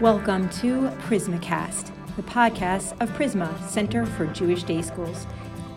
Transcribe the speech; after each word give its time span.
Welcome 0.00 0.50
to 0.60 0.90
PrizmahCast, 1.08 1.90
the 2.16 2.22
podcast 2.22 3.00
of 3.00 3.08
Prizmah, 3.12 3.66
Center 3.66 4.04
for 4.04 4.26
Jewish 4.26 4.62
Day 4.62 4.82
Schools. 4.82 5.26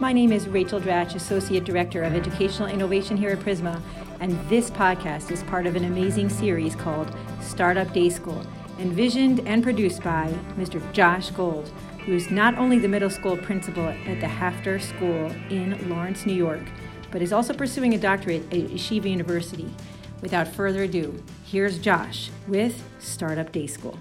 My 0.01 0.11
name 0.11 0.33
is 0.33 0.49
Rachel 0.49 0.81
Dratch, 0.81 1.15
Associate 1.15 1.63
Director 1.63 2.03
of 2.03 2.13
Educational 2.13 2.67
Innovation 2.67 3.15
here 3.15 3.29
at 3.29 3.39
Prizmah, 3.39 3.81
and 4.19 4.33
this 4.49 4.69
podcast 4.71 5.31
is 5.31 5.43
part 5.43 5.65
of 5.65 5.77
an 5.77 5.85
amazing 5.85 6.27
series 6.27 6.75
called 6.75 7.15
Startup 7.39 7.93
Day 7.93 8.09
School, 8.09 8.45
envisioned 8.77 9.39
and 9.47 9.63
produced 9.63 10.03
by 10.03 10.29
Mr. 10.57 10.81
Josh 10.91 11.31
Gold, 11.31 11.71
who 12.05 12.11
is 12.11 12.29
not 12.29 12.57
only 12.57 12.77
the 12.77 12.89
middle 12.89 13.09
school 13.09 13.37
principal 13.37 13.87
at 13.87 14.19
the 14.19 14.27
HAFTR 14.27 14.81
School 14.81 15.31
in 15.49 15.87
Lawrence, 15.87 16.25
New 16.25 16.35
York, 16.35 16.63
but 17.09 17.21
is 17.21 17.31
also 17.31 17.53
pursuing 17.53 17.93
a 17.93 17.97
doctorate 17.97 18.43
at 18.53 18.67
Yeshiva 18.67 19.09
University. 19.09 19.73
Without 20.21 20.49
further 20.49 20.83
ado, 20.83 21.23
here's 21.45 21.79
Josh 21.79 22.31
with 22.49 22.83
Startup 22.99 23.49
Day 23.49 23.67
School. 23.67 23.97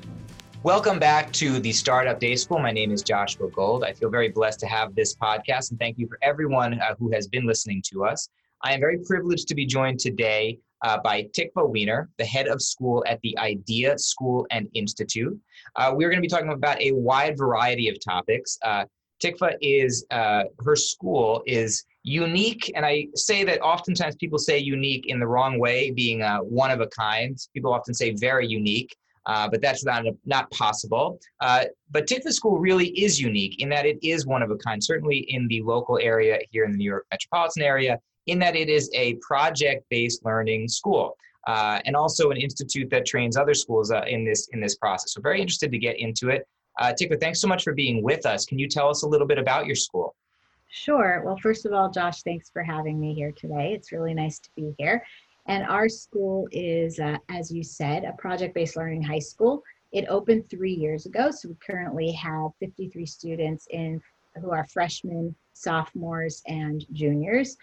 Welcome 0.64 0.98
back 0.98 1.32
to 1.34 1.60
the 1.60 1.70
Startup 1.70 2.18
Day 2.18 2.34
School. 2.34 2.58
My 2.58 2.72
name 2.72 2.90
is 2.90 3.04
Joshua 3.04 3.48
Gold. 3.48 3.84
I 3.84 3.92
feel 3.92 4.10
very 4.10 4.28
blessed 4.28 4.58
to 4.60 4.66
have 4.66 4.92
this 4.92 5.14
podcast, 5.14 5.70
and 5.70 5.78
thank 5.78 5.98
you 5.98 6.08
for 6.08 6.18
everyone 6.20 6.80
uh, 6.80 6.96
who 6.98 7.12
has 7.12 7.28
been 7.28 7.46
listening 7.46 7.80
to 7.92 8.04
us. 8.04 8.28
I 8.64 8.72
am 8.74 8.80
very 8.80 8.98
privileged 9.06 9.46
to 9.48 9.54
be 9.54 9.64
joined 9.64 10.00
today 10.00 10.58
uh, 10.82 10.98
by 10.98 11.28
Tikvah 11.36 11.70
Wiener, 11.70 12.10
the 12.18 12.24
head 12.24 12.48
of 12.48 12.60
school 12.60 13.04
at 13.06 13.20
the 13.22 13.38
IDEA 13.38 14.00
School 14.00 14.48
and 14.50 14.68
Institute. 14.74 15.38
Uh, 15.76 15.92
we're 15.94 16.10
going 16.10 16.20
to 16.20 16.22
be 16.22 16.28
talking 16.28 16.50
about 16.50 16.82
a 16.82 16.90
wide 16.90 17.38
variety 17.38 17.88
of 17.88 17.96
topics. 18.04 18.58
Uh, 18.64 18.84
Tikvah 19.22 19.54
is, 19.60 20.04
uh, 20.10 20.42
her 20.64 20.74
school 20.74 21.42
is 21.46 21.84
unique 22.04 22.72
and 22.74 22.86
i 22.86 23.06
say 23.14 23.44
that 23.44 23.60
oftentimes 23.60 24.16
people 24.16 24.38
say 24.38 24.56
unique 24.56 25.06
in 25.08 25.20
the 25.20 25.26
wrong 25.26 25.58
way 25.58 25.90
being 25.90 26.22
uh, 26.22 26.38
one 26.38 26.70
of 26.70 26.80
a 26.80 26.86
kind 26.86 27.36
people 27.52 27.74
often 27.74 27.92
say 27.92 28.12
very 28.12 28.46
unique 28.46 28.96
uh, 29.28 29.48
but 29.48 29.60
that's 29.60 29.84
not 29.84 30.04
not 30.24 30.50
possible. 30.50 31.20
Uh, 31.40 31.64
but 31.90 32.06
Tikvah 32.06 32.32
School 32.32 32.58
really 32.58 32.88
is 32.88 33.20
unique 33.20 33.60
in 33.60 33.68
that 33.68 33.86
it 33.86 33.98
is 34.02 34.26
one 34.26 34.42
of 34.42 34.50
a 34.50 34.56
kind, 34.56 34.82
certainly 34.82 35.18
in 35.28 35.46
the 35.48 35.62
local 35.62 35.98
area 35.98 36.38
here 36.50 36.64
in 36.64 36.72
the 36.72 36.78
New 36.78 36.90
York 36.90 37.06
metropolitan 37.12 37.62
area, 37.62 37.98
in 38.26 38.38
that 38.40 38.56
it 38.56 38.68
is 38.68 38.90
a 38.94 39.14
project-based 39.16 40.24
learning 40.24 40.68
school. 40.68 41.16
Uh, 41.46 41.80
and 41.86 41.96
also 41.96 42.30
an 42.30 42.36
institute 42.36 42.90
that 42.90 43.06
trains 43.06 43.34
other 43.36 43.54
schools 43.54 43.90
uh, 43.90 44.02
in 44.06 44.22
this 44.24 44.48
in 44.52 44.60
this 44.60 44.74
process. 44.76 45.14
So 45.14 45.20
very 45.22 45.40
interested 45.40 45.70
to 45.70 45.78
get 45.78 45.98
into 45.98 46.28
it. 46.28 46.46
Uh, 46.78 46.92
Tikvah, 46.92 47.18
thanks 47.20 47.40
so 47.40 47.48
much 47.48 47.64
for 47.64 47.72
being 47.72 48.02
with 48.02 48.26
us. 48.26 48.44
Can 48.44 48.58
you 48.58 48.68
tell 48.68 48.88
us 48.90 49.02
a 49.02 49.08
little 49.08 49.26
bit 49.26 49.38
about 49.38 49.64
your 49.66 49.76
school? 49.76 50.14
Sure. 50.70 51.22
Well, 51.24 51.38
first 51.42 51.64
of 51.64 51.72
all, 51.72 51.90
Josh, 51.90 52.22
thanks 52.22 52.50
for 52.50 52.62
having 52.62 53.00
me 53.00 53.14
here 53.14 53.32
today. 53.32 53.72
It's 53.72 53.92
really 53.92 54.12
nice 54.12 54.38
to 54.40 54.50
be 54.56 54.74
here. 54.78 55.02
And 55.48 55.64
our 55.64 55.88
school 55.88 56.46
is, 56.52 57.00
uh, 57.00 57.16
as 57.30 57.50
you 57.50 57.64
said, 57.64 58.04
a 58.04 58.12
project-based 58.12 58.76
learning 58.76 59.02
high 59.02 59.18
school. 59.18 59.62
It 59.92 60.04
opened 60.08 60.50
three 60.50 60.74
years 60.74 61.06
ago, 61.06 61.30
so 61.30 61.48
we 61.48 61.56
currently 61.66 62.12
have 62.12 62.50
53 62.60 63.06
students 63.06 63.66
in 63.70 64.00
who 64.40 64.50
are 64.50 64.66
freshmen, 64.66 65.34
sophomores, 65.54 66.42
and 66.46 66.84
juniors. 66.92 67.56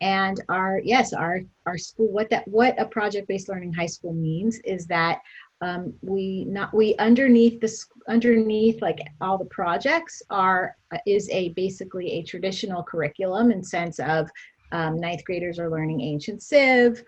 And 0.00 0.42
our 0.48 0.80
yes, 0.82 1.12
our 1.12 1.40
our 1.66 1.78
school 1.78 2.08
what 2.08 2.28
that 2.30 2.46
what 2.48 2.80
a 2.80 2.86
project-based 2.86 3.48
learning 3.48 3.72
high 3.72 3.86
school 3.86 4.12
means 4.12 4.58
is 4.60 4.86
that 4.86 5.20
um, 5.62 5.94
we 6.02 6.44
not 6.46 6.74
we 6.74 6.94
underneath 6.96 7.60
this 7.60 7.86
underneath 8.08 8.82
like 8.82 9.00
all 9.22 9.38
the 9.38 9.46
projects 9.46 10.22
are 10.28 10.76
uh, 10.92 10.98
is 11.06 11.30
a 11.30 11.50
basically 11.50 12.12
a 12.12 12.22
traditional 12.22 12.82
curriculum 12.82 13.50
in 13.50 13.62
sense 13.62 13.98
of 14.00 14.28
um, 14.72 15.00
ninth 15.00 15.24
graders 15.24 15.58
are 15.58 15.70
learning 15.70 16.02
ancient 16.02 16.42
civ 16.42 17.02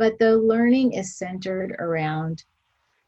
but 0.00 0.18
the 0.18 0.36
learning 0.36 0.94
is 0.94 1.18
centered 1.18 1.76
around 1.78 2.42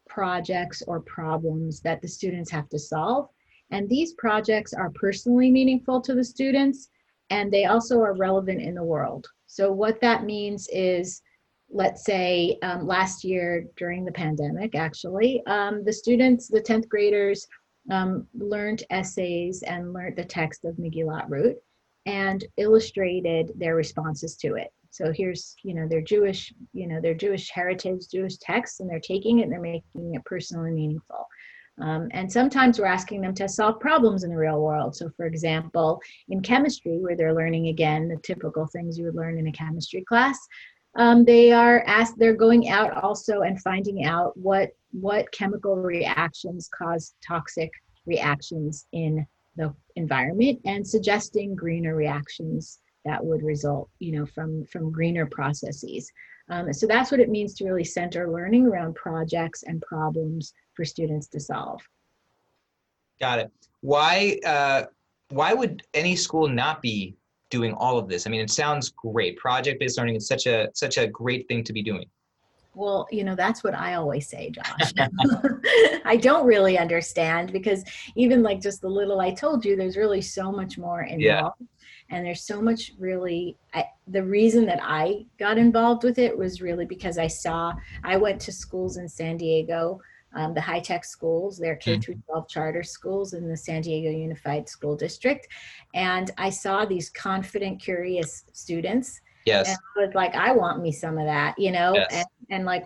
projects 0.07 0.83
or 0.87 0.99
problems 1.01 1.81
that 1.81 2.01
the 2.01 2.07
students 2.07 2.51
have 2.51 2.69
to 2.69 2.77
solve 2.77 3.27
and 3.71 3.89
these 3.89 4.13
projects 4.13 4.73
are 4.73 4.91
personally 4.91 5.49
meaningful 5.49 5.99
to 5.99 6.13
the 6.13 6.23
students 6.23 6.89
and 7.31 7.51
they 7.51 7.65
also 7.65 7.99
are 7.99 8.13
relevant 8.13 8.61
in 8.61 8.75
the 8.75 8.83
world 8.83 9.27
so 9.47 9.71
what 9.71 9.99
that 10.01 10.23
means 10.23 10.69
is 10.71 11.21
let's 11.73 12.05
say 12.05 12.57
um, 12.61 12.85
last 12.85 13.23
year 13.23 13.65
during 13.77 14.05
the 14.05 14.11
pandemic, 14.11 14.75
actually, 14.75 15.43
um, 15.47 15.83
the 15.83 15.91
students, 15.91 16.47
the 16.47 16.61
10th 16.61 16.87
graders, 16.87 17.47
um, 17.91 18.27
learned 18.35 18.83
essays 18.91 19.63
and 19.63 19.91
learned 19.91 20.15
the 20.15 20.23
text 20.23 20.63
of 20.65 20.75
Megillat 20.75 21.25
Rut 21.27 21.55
and 22.05 22.45
illustrated 22.57 23.51
their 23.55 23.75
responses 23.75 24.37
to 24.37 24.55
it. 24.55 24.71
So 24.93 25.11
here's, 25.11 25.55
you 25.63 25.73
know, 25.73 25.87
their 25.87 26.01
Jewish, 26.01 26.53
you 26.71 26.87
know, 26.87 27.01
their 27.01 27.15
Jewish 27.15 27.49
heritage, 27.49 28.09
Jewish 28.11 28.37
texts, 28.37 28.79
and 28.79 28.87
they're 28.87 28.99
taking 28.99 29.39
it 29.39 29.43
and 29.43 29.51
they're 29.51 29.59
making 29.59 30.13
it 30.13 30.23
personally 30.23 30.69
meaningful. 30.69 31.25
Um, 31.81 32.09
and 32.11 32.31
sometimes 32.31 32.77
we're 32.77 32.85
asking 32.85 33.21
them 33.21 33.33
to 33.33 33.49
solve 33.49 33.79
problems 33.79 34.23
in 34.23 34.29
the 34.29 34.37
real 34.37 34.61
world. 34.61 34.95
So, 34.95 35.09
for 35.17 35.25
example, 35.25 35.99
in 36.29 36.41
chemistry, 36.41 36.99
where 36.99 37.15
they're 37.15 37.33
learning 37.33 37.69
again 37.69 38.07
the 38.07 38.17
typical 38.17 38.67
things 38.67 38.95
you 38.95 39.05
would 39.05 39.15
learn 39.15 39.39
in 39.39 39.47
a 39.47 39.51
chemistry 39.51 40.03
class, 40.07 40.37
um, 40.95 41.25
they 41.25 41.51
are 41.51 41.83
asked 41.87 42.19
they're 42.19 42.35
going 42.35 42.69
out 42.69 43.03
also 43.03 43.41
and 43.41 43.59
finding 43.61 44.05
out 44.05 44.37
what 44.37 44.69
what 44.91 45.31
chemical 45.31 45.75
reactions 45.75 46.69
cause 46.77 47.15
toxic 47.27 47.71
reactions 48.05 48.85
in 48.91 49.25
the 49.55 49.73
environment 49.95 50.59
and 50.65 50.87
suggesting 50.87 51.55
greener 51.55 51.95
reactions 51.95 52.77
that 53.05 53.23
would 53.23 53.43
result 53.43 53.89
you 53.99 54.17
know 54.17 54.25
from 54.25 54.65
from 54.65 54.91
greener 54.91 55.25
processes 55.25 56.11
um, 56.49 56.73
so 56.73 56.85
that's 56.85 57.09
what 57.09 57.21
it 57.21 57.29
means 57.29 57.53
to 57.53 57.65
really 57.65 57.83
center 57.83 58.29
learning 58.29 58.65
around 58.67 58.95
projects 58.95 59.63
and 59.63 59.81
problems 59.81 60.53
for 60.73 60.83
students 60.83 61.27
to 61.27 61.39
solve 61.39 61.81
got 63.19 63.39
it 63.39 63.51
why 63.81 64.39
uh, 64.45 64.83
why 65.29 65.53
would 65.53 65.83
any 65.93 66.15
school 66.15 66.47
not 66.47 66.81
be 66.81 67.17
doing 67.49 67.73
all 67.73 67.97
of 67.97 68.07
this? 68.07 68.25
I 68.25 68.29
mean, 68.29 68.41
it 68.41 68.49
sounds 68.49 68.89
great. 68.89 69.37
Project-based 69.37 69.97
learning 69.97 70.15
is 70.15 70.27
such 70.27 70.47
a 70.47 70.69
such 70.73 70.97
a 70.97 71.07
great 71.07 71.47
thing 71.47 71.63
to 71.65 71.73
be 71.73 71.83
doing. 71.83 72.05
Well, 72.75 73.05
you 73.11 73.23
know, 73.23 73.35
that's 73.35 73.63
what 73.63 73.75
I 73.75 73.93
always 73.93 74.27
say, 74.27 74.49
Josh. 74.49 74.93
I 76.05 76.17
don't 76.17 76.47
really 76.47 76.79
understand 76.79 77.51
because 77.51 77.83
even 78.15 78.41
like 78.41 78.61
just 78.61 78.81
the 78.81 78.87
little 78.87 79.19
I 79.19 79.31
told 79.31 79.63
you, 79.63 79.75
there's 79.75 79.97
really 79.97 80.21
so 80.21 80.51
much 80.51 80.79
more 80.79 81.03
involved. 81.03 81.21
Yeah. 81.21 81.49
And 82.09 82.25
there's 82.25 82.43
so 82.43 82.61
much 82.61 82.91
really, 82.99 83.57
I, 83.73 83.85
the 84.07 84.23
reason 84.23 84.65
that 84.67 84.79
I 84.81 85.25
got 85.39 85.57
involved 85.57 86.03
with 86.03 86.19
it 86.19 86.37
was 86.37 86.61
really 86.61 86.85
because 86.85 87.17
I 87.17 87.27
saw, 87.27 87.73
I 88.03 88.17
went 88.17 88.39
to 88.41 88.51
schools 88.51 88.97
in 88.97 89.07
San 89.07 89.37
Diego 89.37 89.99
um, 90.35 90.53
the 90.53 90.61
high 90.61 90.79
tech 90.79 91.05
schools, 91.05 91.57
they're 91.57 91.75
K 91.75 91.95
hmm. 91.95 92.01
through 92.01 92.15
12 92.25 92.47
charter 92.47 92.83
schools 92.83 93.33
in 93.33 93.47
the 93.47 93.57
San 93.57 93.81
Diego 93.81 94.09
Unified 94.09 94.67
School 94.67 94.95
District. 94.95 95.47
And 95.93 96.31
I 96.37 96.49
saw 96.49 96.85
these 96.85 97.09
confident, 97.09 97.81
curious 97.81 98.45
students. 98.51 99.21
Yes. 99.45 99.69
And 99.69 99.77
I 99.97 100.05
was 100.05 100.15
like, 100.15 100.35
I 100.35 100.51
want 100.51 100.81
me 100.81 100.91
some 100.91 101.17
of 101.17 101.25
that, 101.25 101.57
you 101.59 101.71
know? 101.71 101.93
Yes. 101.93 102.07
And, 102.11 102.25
and 102.49 102.65
like, 102.65 102.85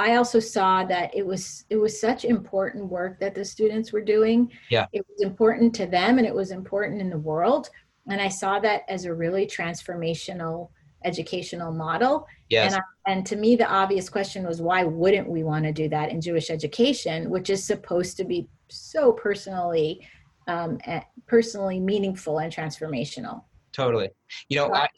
I 0.00 0.14
also 0.14 0.38
saw 0.38 0.84
that 0.84 1.14
it 1.14 1.26
was 1.26 1.64
it 1.70 1.76
was 1.76 2.00
such 2.00 2.24
important 2.24 2.86
work 2.86 3.18
that 3.18 3.34
the 3.34 3.44
students 3.44 3.92
were 3.92 4.00
doing. 4.00 4.48
Yeah. 4.70 4.86
It 4.92 5.04
was 5.08 5.22
important 5.22 5.74
to 5.74 5.86
them 5.86 6.18
and 6.18 6.26
it 6.26 6.34
was 6.34 6.52
important 6.52 7.00
in 7.00 7.10
the 7.10 7.18
world. 7.18 7.68
And 8.08 8.20
I 8.20 8.28
saw 8.28 8.58
that 8.60 8.82
as 8.88 9.04
a 9.04 9.14
really 9.14 9.46
transformational 9.46 10.70
educational 11.04 11.72
model. 11.72 12.26
Yes. 12.48 12.72
And, 12.72 12.82
I, 12.82 13.12
and 13.12 13.26
to 13.26 13.36
me, 13.36 13.56
the 13.56 13.68
obvious 13.68 14.08
question 14.08 14.46
was 14.46 14.60
why 14.60 14.84
wouldn't 14.84 15.28
we 15.28 15.42
want 15.42 15.64
to 15.64 15.72
do 15.72 15.88
that 15.90 16.10
in 16.10 16.20
Jewish 16.20 16.50
education, 16.50 17.30
which 17.30 17.50
is 17.50 17.64
supposed 17.64 18.16
to 18.16 18.24
be 18.24 18.48
so 18.68 19.12
personally, 19.12 20.06
um, 20.46 20.78
personally 21.26 21.78
meaningful 21.78 22.38
and 22.38 22.52
transformational. 22.52 23.42
Totally. 23.72 24.08
You 24.48 24.56
know, 24.56 24.74
I, 24.74 24.88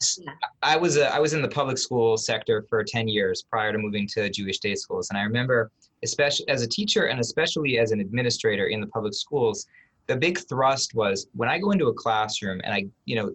I 0.63 0.75
was 0.75 0.97
a, 0.97 1.13
I 1.13 1.19
was 1.19 1.33
in 1.33 1.41
the 1.41 1.47
public 1.47 1.77
school 1.77 2.17
sector 2.17 2.65
for 2.67 2.83
10 2.83 3.07
years 3.07 3.43
prior 3.47 3.71
to 3.71 3.77
moving 3.77 4.07
to 4.07 4.29
Jewish 4.29 4.59
day 4.59 4.73
schools. 4.73 5.09
And 5.09 5.19
I 5.19 5.23
remember, 5.23 5.71
especially 6.03 6.47
as 6.47 6.63
a 6.63 6.67
teacher 6.67 7.05
and 7.05 7.19
especially 7.19 7.77
as 7.77 7.91
an 7.91 7.99
administrator 7.99 8.67
in 8.67 8.81
the 8.81 8.87
public 8.87 9.13
schools, 9.13 9.67
the 10.11 10.17
big 10.17 10.37
thrust 10.49 10.93
was 10.93 11.27
when 11.33 11.47
I 11.47 11.57
go 11.57 11.71
into 11.71 11.87
a 11.87 11.93
classroom 11.93 12.59
and 12.65 12.73
I, 12.73 12.85
you 13.05 13.15
know, 13.15 13.33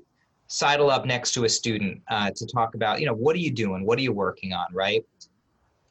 sidle 0.49 0.90
up 0.90 1.06
next 1.06 1.32
to 1.32 1.44
a 1.44 1.49
student 1.49 2.02
uh, 2.11 2.31
to 2.37 2.46
talk 2.46 2.75
about, 2.75 3.00
you 3.00 3.06
know, 3.06 3.14
what 3.14 3.34
are 3.34 3.38
you 3.38 3.50
doing? 3.50 3.87
What 3.87 3.99
are 3.99 4.02
you 4.02 4.12
working 4.12 4.52
on, 4.52 4.67
right? 4.75 5.02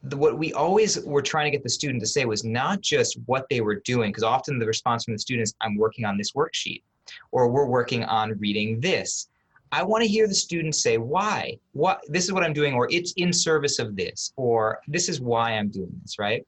The, 0.04 0.16
what 0.16 0.38
we 0.38 0.54
always 0.54 1.04
were 1.04 1.24
trying 1.24 1.46
to 1.46 1.50
get 1.50 1.64
the 1.64 1.70
student 1.70 2.02
to 2.02 2.08
say 2.08 2.26
was 2.26 2.44
not 2.44 2.82
just 2.82 3.18
what 3.26 3.48
they 3.50 3.62
were 3.62 3.82
doing, 3.84 4.12
because 4.12 4.22
often 4.24 4.60
the 4.60 4.68
response 4.68 5.06
from 5.06 5.16
the 5.16 5.20
students, 5.20 5.56
I'm 5.60 5.76
working 5.76 6.06
on 6.06 6.20
this 6.20 6.34
worksheet, 6.34 6.84
or 7.32 7.50
we're 7.50 7.66
working 7.66 8.04
on 8.04 8.38
reading 8.38 8.80
this. 8.80 9.30
I 9.72 9.82
want 9.82 10.04
to 10.04 10.08
hear 10.08 10.28
the 10.28 10.36
students 10.36 10.84
say 10.84 11.00
why, 11.00 11.58
what 11.72 12.00
this 12.08 12.26
is 12.26 12.32
what 12.32 12.44
I'm 12.44 12.54
doing, 12.54 12.76
or 12.76 12.88
it's 12.92 13.14
in 13.14 13.34
service 13.34 13.80
of 13.80 13.96
this, 13.96 14.34
or 14.36 14.80
this 14.88 15.10
is 15.10 15.20
why 15.20 15.54
I'm 15.54 15.70
doing 15.70 16.00
this, 16.04 16.20
right? 16.20 16.46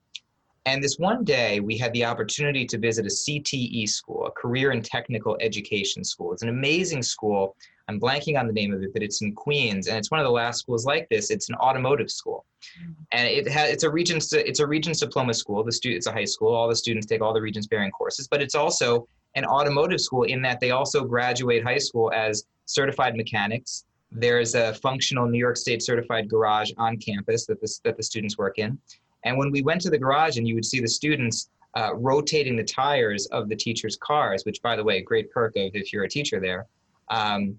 And 0.68 0.84
this 0.84 1.00
one 1.00 1.24
day, 1.24 1.62
we 1.62 1.78
had 1.78 1.94
the 1.94 2.04
opportunity 2.04 2.66
to 2.66 2.78
visit 2.78 3.06
a 3.06 3.10
CTE 3.10 3.88
school, 3.88 4.26
a 4.26 4.32
career 4.32 4.72
and 4.72 4.84
technical 4.84 5.38
education 5.40 6.04
school. 6.04 6.34
It's 6.34 6.44
an 6.44 6.50
amazing 6.50 7.04
school. 7.04 7.56
I'm 7.88 8.02
blanking 8.02 8.38
on 8.38 8.48
the 8.48 8.54
name 8.54 8.74
of 8.74 8.84
it, 8.84 8.92
but 8.92 9.02
it's 9.02 9.22
in 9.22 9.34
Queens, 9.34 9.88
and 9.88 9.98
it's 9.98 10.12
one 10.12 10.20
of 10.20 10.26
the 10.26 10.32
last 10.32 10.60
schools 10.60 10.86
like 10.86 11.08
this. 11.08 11.32
It's 11.32 11.48
an 11.48 11.56
automotive 11.56 12.12
school, 12.12 12.44
mm-hmm. 12.82 12.92
and 13.14 13.30
it 13.30 13.48
has 13.48 13.70
it's 13.70 13.84
a 13.86 13.90
regents 13.90 14.34
it's 14.34 14.60
a 14.60 14.68
regents 14.68 15.00
diploma 15.00 15.34
school. 15.34 15.64
The 15.64 15.72
student 15.72 16.00
it's 16.00 16.08
a 16.08 16.12
high 16.12 16.26
school. 16.26 16.54
All 16.54 16.68
the 16.68 16.76
students 16.76 17.08
take 17.08 17.22
all 17.22 17.34
the 17.34 17.42
regents 17.42 17.68
bearing 17.68 17.92
courses, 17.92 18.28
but 18.28 18.42
it's 18.42 18.56
also 18.56 19.08
an 19.36 19.46
automotive 19.46 20.02
school 20.02 20.24
in 20.24 20.42
that 20.42 20.60
they 20.60 20.72
also 20.72 21.06
graduate 21.06 21.64
high 21.64 21.78
school 21.78 22.12
as 22.14 22.44
certified 22.66 23.16
mechanics. 23.16 23.86
There's 24.12 24.54
a 24.54 24.74
functional 24.74 25.28
New 25.30 25.40
York 25.40 25.56
State 25.56 25.82
certified 25.82 26.30
garage 26.30 26.72
on 26.78 26.98
campus 26.98 27.46
that 27.46 27.62
the, 27.62 27.74
that 27.86 27.96
the 27.96 28.04
students 28.04 28.38
work 28.38 28.58
in. 28.58 28.78
And 29.26 29.38
when 29.38 29.52
we 29.52 29.62
went 29.62 29.82
to 29.82 29.90
the 29.90 29.98
garage 29.98 30.38
and 30.38 30.48
you 30.48 30.56
would 30.56 30.66
see 30.66 30.80
the 30.80 30.88
students 30.88 31.50
uh, 31.76 31.94
rotating 31.96 32.56
the 32.56 32.64
tires 32.64 33.28
of 33.28 33.50
the 33.50 33.56
teacher's 33.56 33.98
cars, 33.98 34.44
which, 34.46 34.62
by 34.62 34.76
the 34.76 34.84
way, 34.84 35.02
great 35.02 35.32
perk 35.32 35.56
of 35.58 35.72
if 35.76 35.92
you're 35.92 36.06
a 36.06 36.10
teacher 36.10 36.40
there, 36.40 36.66
um, 37.10 37.58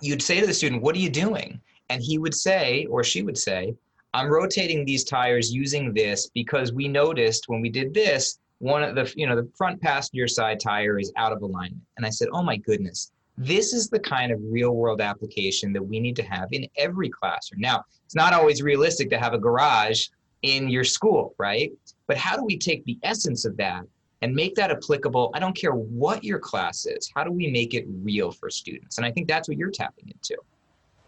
you'd 0.00 0.22
say 0.22 0.40
to 0.40 0.46
the 0.46 0.54
student, 0.54 0.82
What 0.82 0.94
are 0.94 1.00
you 1.00 1.10
doing? 1.10 1.60
And 1.88 2.02
he 2.02 2.18
would 2.18 2.34
say, 2.34 2.86
or 2.86 3.02
she 3.02 3.22
would 3.22 3.36
say, 3.36 3.74
I'm 4.14 4.28
rotating 4.28 4.84
these 4.84 5.04
tires 5.04 5.52
using 5.52 5.92
this 5.92 6.30
because 6.34 6.72
we 6.72 6.88
noticed 6.88 7.48
when 7.48 7.60
we 7.60 7.68
did 7.68 7.92
this, 7.94 8.38
one 8.58 8.82
of 8.82 8.94
the, 8.94 9.12
you 9.16 9.26
know, 9.26 9.36
the 9.36 9.48
front 9.56 9.80
passenger 9.80 10.28
side 10.28 10.60
tire 10.60 10.98
is 10.98 11.12
out 11.16 11.32
of 11.32 11.42
alignment. 11.42 11.82
And 11.96 12.06
I 12.06 12.10
said, 12.10 12.28
Oh 12.32 12.42
my 12.42 12.56
goodness, 12.56 13.12
this 13.36 13.72
is 13.72 13.88
the 13.88 13.98
kind 13.98 14.32
of 14.32 14.38
real 14.42 14.72
world 14.72 15.00
application 15.00 15.72
that 15.72 15.82
we 15.82 15.98
need 15.98 16.16
to 16.16 16.22
have 16.22 16.48
in 16.52 16.66
every 16.76 17.08
classroom. 17.08 17.60
Now, 17.60 17.84
it's 18.04 18.14
not 18.14 18.32
always 18.32 18.62
realistic 18.62 19.08
to 19.10 19.18
have 19.18 19.32
a 19.32 19.38
garage 19.38 20.08
in 20.42 20.68
your 20.68 20.84
school, 20.84 21.34
right? 21.38 21.72
But 22.06 22.16
how 22.16 22.36
do 22.36 22.44
we 22.44 22.58
take 22.58 22.84
the 22.84 22.98
essence 23.02 23.44
of 23.44 23.56
that 23.58 23.84
and 24.22 24.34
make 24.34 24.54
that 24.56 24.70
applicable? 24.70 25.30
I 25.34 25.38
don't 25.38 25.56
care 25.56 25.72
what 25.72 26.24
your 26.24 26.38
class 26.38 26.86
is. 26.86 27.10
How 27.14 27.24
do 27.24 27.32
we 27.32 27.50
make 27.50 27.74
it 27.74 27.84
real 27.88 28.30
for 28.30 28.50
students? 28.50 28.98
And 28.98 29.06
I 29.06 29.10
think 29.10 29.28
that's 29.28 29.48
what 29.48 29.58
you're 29.58 29.70
tapping 29.70 30.08
into. 30.08 30.36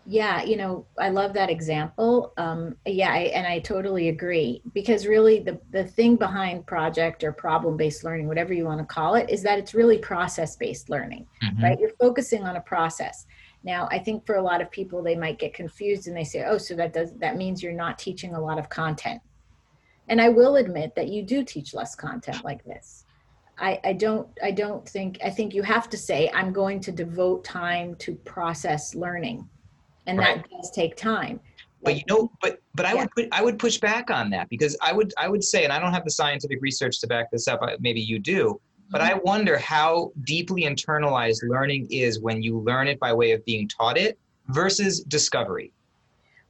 Yeah, 0.04 0.42
you 0.42 0.56
know, 0.56 0.84
I 0.98 1.10
love 1.10 1.32
that 1.34 1.48
example. 1.48 2.32
Um, 2.36 2.74
yeah, 2.84 3.12
I, 3.12 3.18
and 3.34 3.46
I 3.46 3.60
totally 3.60 4.08
agree 4.08 4.60
because 4.74 5.06
really 5.06 5.38
the, 5.38 5.60
the 5.70 5.84
thing 5.84 6.16
behind 6.16 6.66
project 6.66 7.22
or 7.22 7.30
problem 7.30 7.76
based 7.76 8.02
learning, 8.02 8.26
whatever 8.26 8.52
you 8.52 8.64
want 8.64 8.80
to 8.80 8.84
call 8.84 9.14
it, 9.14 9.30
is 9.30 9.44
that 9.44 9.60
it's 9.60 9.74
really 9.74 9.98
process 9.98 10.56
based 10.56 10.90
learning, 10.90 11.26
mm-hmm. 11.44 11.62
right? 11.62 11.78
You're 11.78 11.94
focusing 12.00 12.42
on 12.42 12.56
a 12.56 12.60
process. 12.60 13.26
Now, 13.64 13.88
I 13.90 13.98
think 13.98 14.26
for 14.26 14.36
a 14.36 14.42
lot 14.42 14.60
of 14.60 14.70
people, 14.70 15.02
they 15.02 15.14
might 15.14 15.38
get 15.38 15.54
confused 15.54 16.08
and 16.08 16.16
they 16.16 16.24
say, 16.24 16.44
oh, 16.44 16.58
so 16.58 16.74
that 16.74 16.92
does 16.92 17.12
that 17.18 17.36
means 17.36 17.62
you're 17.62 17.72
not 17.72 17.98
teaching 17.98 18.34
a 18.34 18.40
lot 18.40 18.58
of 18.58 18.68
content. 18.68 19.20
And 20.08 20.20
I 20.20 20.28
will 20.28 20.56
admit 20.56 20.94
that 20.96 21.08
you 21.08 21.22
do 21.22 21.44
teach 21.44 21.74
less 21.74 21.94
content 21.94 22.44
like 22.44 22.64
this. 22.64 23.04
I, 23.58 23.80
I 23.84 23.92
don't 23.92 24.28
I 24.42 24.50
don't 24.50 24.88
think 24.88 25.18
I 25.24 25.30
think 25.30 25.54
you 25.54 25.62
have 25.62 25.88
to 25.90 25.96
say 25.96 26.30
I'm 26.34 26.52
going 26.52 26.80
to 26.80 26.92
devote 26.92 27.44
time 27.44 27.94
to 27.96 28.14
process 28.16 28.94
learning. 28.94 29.48
And 30.06 30.18
right. 30.18 30.42
that 30.42 30.50
does 30.50 30.70
take 30.72 30.96
time. 30.96 31.38
But 31.84 31.96
you 31.96 32.02
know, 32.08 32.30
but 32.40 32.60
but 32.74 32.86
I 32.86 32.94
yeah. 32.94 33.00
would 33.00 33.10
put, 33.10 33.28
I 33.32 33.42
would 33.42 33.58
push 33.58 33.78
back 33.78 34.10
on 34.10 34.30
that 34.30 34.48
because 34.48 34.76
I 34.80 34.92
would 34.92 35.12
I 35.18 35.28
would 35.28 35.42
say, 35.42 35.64
and 35.64 35.72
I 35.72 35.78
don't 35.78 35.92
have 35.92 36.04
the 36.04 36.10
scientific 36.10 36.58
research 36.60 37.00
to 37.00 37.06
back 37.06 37.30
this 37.30 37.48
up. 37.48 37.60
Maybe 37.80 38.00
you 38.00 38.18
do, 38.18 38.60
but 38.92 39.00
I 39.00 39.14
wonder 39.14 39.56
how 39.56 40.12
deeply 40.24 40.62
internalized 40.64 41.48
learning 41.48 41.88
is 41.90 42.20
when 42.20 42.42
you 42.42 42.60
learn 42.60 42.86
it 42.86 43.00
by 43.00 43.14
way 43.14 43.32
of 43.32 43.42
being 43.46 43.66
taught 43.66 43.96
it 43.96 44.18
versus 44.48 45.00
discovery. 45.00 45.72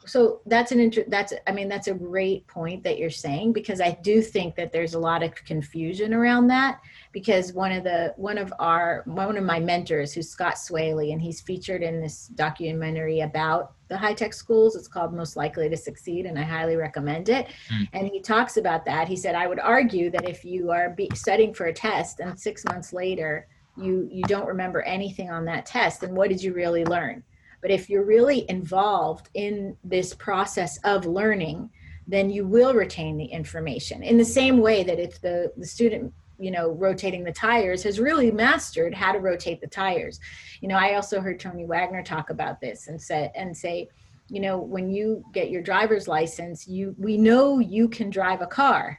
So 0.06 0.40
that's 0.46 0.72
an 0.72 0.80
inter- 0.80 1.04
that's 1.08 1.32
I 1.46 1.52
mean 1.52 1.68
that's 1.68 1.88
a 1.88 1.94
great 1.94 2.46
point 2.46 2.82
that 2.84 2.98
you're 2.98 3.10
saying 3.10 3.52
because 3.52 3.80
I 3.80 3.98
do 4.02 4.20
think 4.20 4.56
that 4.56 4.72
there's 4.72 4.94
a 4.94 4.98
lot 4.98 5.22
of 5.22 5.34
confusion 5.34 6.12
around 6.14 6.48
that 6.48 6.80
because 7.12 7.52
one 7.52 7.72
of 7.72 7.84
the 7.84 8.14
one 8.16 8.38
of 8.38 8.52
our 8.58 9.02
one 9.06 9.36
of 9.36 9.44
my 9.44 9.60
mentors 9.60 10.12
who's 10.12 10.28
Scott 10.28 10.54
Swaley 10.54 11.12
and 11.12 11.20
he's 11.20 11.40
featured 11.40 11.82
in 11.82 12.00
this 12.00 12.28
documentary 12.28 13.20
about 13.20 13.74
the 13.88 13.96
high 13.96 14.14
tech 14.14 14.32
schools 14.32 14.74
it's 14.74 14.88
called 14.88 15.12
most 15.12 15.36
likely 15.36 15.68
to 15.68 15.76
succeed 15.76 16.26
and 16.26 16.38
I 16.38 16.42
highly 16.42 16.76
recommend 16.76 17.28
it. 17.28 17.48
Mm. 17.72 17.88
and 17.92 18.08
he 18.08 18.20
talks 18.20 18.56
about 18.56 18.84
that. 18.86 19.08
He 19.08 19.16
said 19.16 19.34
I 19.34 19.46
would 19.46 19.60
argue 19.60 20.10
that 20.10 20.28
if 20.28 20.44
you 20.44 20.70
are 20.70 20.90
be- 20.90 21.10
studying 21.14 21.54
for 21.54 21.66
a 21.66 21.72
test 21.72 22.20
and 22.20 22.38
6 22.38 22.64
months 22.64 22.92
later 22.92 23.46
you 23.76 24.08
you 24.10 24.22
don't 24.24 24.46
remember 24.46 24.82
anything 24.82 25.30
on 25.30 25.44
that 25.46 25.64
test 25.64 26.00
then 26.02 26.14
what 26.14 26.28
did 26.28 26.42
you 26.42 26.52
really 26.52 26.84
learn 26.84 27.22
but 27.62 27.70
if 27.70 27.88
you're 27.88 28.04
really 28.04 28.44
involved 28.50 29.30
in 29.34 29.76
this 29.82 30.14
process 30.14 30.78
of 30.84 31.06
learning 31.06 31.70
then 32.06 32.28
you 32.28 32.46
will 32.46 32.74
retain 32.74 33.16
the 33.16 33.24
information 33.24 34.02
in 34.02 34.18
the 34.18 34.24
same 34.24 34.58
way 34.58 34.82
that 34.82 34.98
if 34.98 35.20
the, 35.20 35.52
the 35.56 35.66
student 35.66 36.12
you 36.38 36.50
know 36.50 36.72
rotating 36.72 37.24
the 37.24 37.32
tires 37.32 37.82
has 37.82 38.00
really 38.00 38.30
mastered 38.30 38.92
how 38.92 39.12
to 39.12 39.20
rotate 39.20 39.60
the 39.60 39.66
tires. 39.66 40.18
You 40.60 40.68
know 40.68 40.76
i 40.76 40.94
also 40.94 41.20
heard 41.20 41.38
tony 41.38 41.64
wagner 41.64 42.02
talk 42.02 42.30
about 42.30 42.60
this 42.60 42.88
and 42.88 43.00
said 43.00 43.32
and 43.34 43.56
say 43.56 43.88
you 44.28 44.40
know 44.40 44.58
when 44.58 44.90
you 44.90 45.24
get 45.32 45.50
your 45.50 45.62
driver's 45.62 46.08
license 46.08 46.66
you 46.66 46.94
we 46.98 47.16
know 47.16 47.58
you 47.58 47.88
can 47.88 48.10
drive 48.10 48.40
a 48.40 48.46
car 48.46 48.98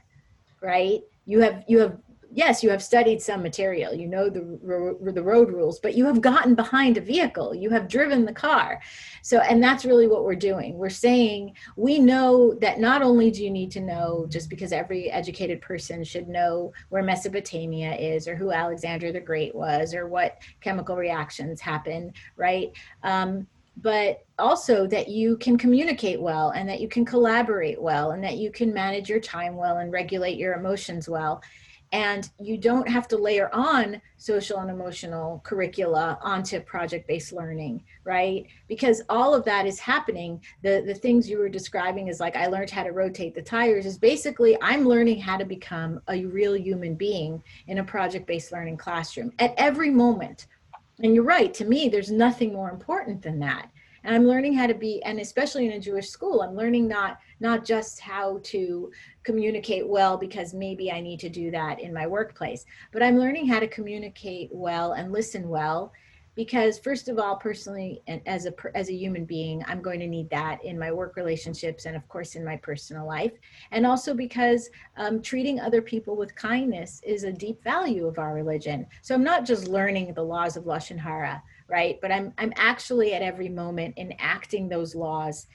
right? 0.64 1.02
You 1.26 1.40
have 1.40 1.64
you 1.68 1.78
have 1.78 1.98
yes, 2.34 2.62
you 2.62 2.70
have 2.70 2.82
studied 2.82 3.22
some 3.22 3.42
material, 3.42 3.94
you 3.94 4.08
know 4.08 4.28
the, 4.28 4.58
the 5.12 5.22
road 5.22 5.50
rules, 5.50 5.78
but 5.78 5.94
you 5.94 6.04
have 6.04 6.20
gotten 6.20 6.54
behind 6.54 6.98
a 6.98 7.00
vehicle, 7.00 7.54
you 7.54 7.70
have 7.70 7.88
driven 7.88 8.24
the 8.24 8.32
car. 8.32 8.80
So, 9.22 9.38
and 9.38 9.62
that's 9.62 9.84
really 9.84 10.08
what 10.08 10.24
we're 10.24 10.34
doing. 10.34 10.76
We're 10.76 10.90
saying 10.90 11.54
we 11.76 11.98
know 11.98 12.54
that 12.54 12.80
not 12.80 13.02
only 13.02 13.30
do 13.30 13.44
you 13.44 13.50
need 13.50 13.70
to 13.72 13.80
know, 13.80 14.26
just 14.28 14.50
because 14.50 14.72
every 14.72 15.10
educated 15.10 15.60
person 15.62 16.02
should 16.02 16.28
know 16.28 16.72
where 16.88 17.04
Mesopotamia 17.04 17.94
is, 17.94 18.26
or 18.26 18.34
who 18.34 18.50
Alexander 18.50 19.12
the 19.12 19.20
Great 19.20 19.54
was, 19.54 19.94
or 19.94 20.08
what 20.08 20.38
chemical 20.60 20.96
reactions 20.96 21.60
happen, 21.60 22.12
right? 22.36 22.72
Um, 23.04 23.46
but 23.76 24.24
also 24.38 24.86
that 24.86 25.08
you 25.08 25.36
can 25.38 25.58
communicate 25.58 26.20
well 26.20 26.50
and 26.50 26.68
that 26.68 26.80
you 26.80 26.88
can 26.88 27.04
collaborate 27.04 27.80
well 27.80 28.12
and 28.12 28.22
that 28.22 28.36
you 28.36 28.50
can 28.50 28.72
manage 28.72 29.08
your 29.08 29.18
time 29.18 29.56
well 29.56 29.78
and 29.78 29.92
regulate 29.92 30.36
your 30.36 30.54
emotions 30.54 31.08
well 31.08 31.42
and 31.94 32.28
you 32.40 32.58
don't 32.58 32.88
have 32.88 33.06
to 33.06 33.16
layer 33.16 33.48
on 33.54 34.02
social 34.16 34.58
and 34.58 34.68
emotional 34.68 35.40
curricula 35.44 36.18
onto 36.20 36.58
project-based 36.60 37.32
learning 37.32 37.82
right? 38.04 38.46
Because 38.68 39.02
all 39.08 39.34
of 39.34 39.44
that 39.46 39.66
is 39.66 39.78
happening. 39.78 40.40
The 40.62 40.82
the 40.86 40.94
things 40.94 41.28
you 41.28 41.38
were 41.38 41.48
describing 41.48 42.08
is 42.08 42.20
like 42.20 42.36
i 42.36 42.46
learned 42.46 42.70
how 42.70 42.82
to 42.82 42.92
rotate 42.92 43.34
the 43.34 43.42
tires 43.42 43.86
is 43.86 43.98
basically 43.98 44.56
i'm 44.60 44.86
learning 44.86 45.20
how 45.20 45.36
to 45.36 45.44
become 45.44 46.00
a 46.08 46.24
real 46.26 46.56
human 46.56 46.94
being 46.94 47.42
in 47.66 47.78
a 47.78 47.84
project-based 47.84 48.52
learning 48.52 48.76
classroom 48.76 49.32
at 49.38 49.54
every 49.56 49.90
moment. 49.90 50.46
And 51.02 51.14
you're 51.14 51.24
right 51.24 51.52
to 51.54 51.64
me 51.64 51.88
there's 51.88 52.10
nothing 52.10 52.52
more 52.52 52.70
important 52.70 53.22
than 53.22 53.38
that 53.40 53.70
and 54.04 54.14
i'm 54.14 54.26
learning 54.26 54.54
how 54.54 54.66
to 54.66 54.74
be 54.74 55.02
and 55.02 55.18
especially 55.18 55.66
in 55.66 55.72
a 55.72 55.80
jewish 55.80 56.08
school 56.08 56.42
i'm 56.42 56.54
learning 56.54 56.86
not 56.86 57.18
not 57.40 57.64
just 57.64 58.00
how 58.00 58.38
to 58.42 58.90
communicate 59.22 59.86
well 59.86 60.16
because 60.16 60.54
maybe 60.54 60.92
i 60.92 61.00
need 61.00 61.18
to 61.18 61.28
do 61.28 61.50
that 61.50 61.80
in 61.80 61.92
my 61.92 62.06
workplace 62.06 62.64
but 62.92 63.02
i'm 63.02 63.18
learning 63.18 63.46
how 63.46 63.58
to 63.58 63.68
communicate 63.68 64.48
well 64.52 64.92
and 64.92 65.12
listen 65.12 65.48
well 65.48 65.92
because 66.34 66.78
first 66.78 67.08
of 67.08 67.18
all 67.18 67.36
personally 67.36 68.02
and 68.06 68.20
as 68.26 68.46
a 68.46 68.52
as 68.76 68.88
a 68.88 68.94
human 68.94 69.24
being 69.24 69.64
i'm 69.66 69.80
going 69.80 70.00
to 70.00 70.06
need 70.06 70.28
that 70.30 70.64
in 70.64 70.78
my 70.78 70.90
work 70.90 71.16
relationships 71.16 71.86
and 71.86 71.96
of 71.96 72.06
course 72.08 72.34
in 72.34 72.44
my 72.44 72.56
personal 72.56 73.06
life. 73.06 73.32
And 73.70 73.86
also 73.86 74.14
because 74.14 74.68
um, 74.96 75.22
treating 75.22 75.60
other 75.60 75.80
people 75.80 76.16
with 76.16 76.34
kindness 76.34 77.00
is 77.04 77.24
a 77.24 77.32
deep 77.32 77.62
value 77.62 78.06
of 78.06 78.18
our 78.18 78.34
religion. 78.34 78.86
So 79.02 79.14
i'm 79.14 79.24
not 79.24 79.44
just 79.44 79.68
learning 79.68 80.14
the 80.14 80.22
laws 80.22 80.56
of 80.56 80.64
lashon 80.64 80.98
hara 80.98 81.42
right? 81.68 81.98
But 82.00 82.12
i'm 82.12 82.32
i'm 82.38 82.52
actually 82.56 83.14
at 83.14 83.22
every 83.22 83.48
moment 83.48 83.94
enacting 83.96 84.68
those 84.68 84.94
laws 84.94 85.46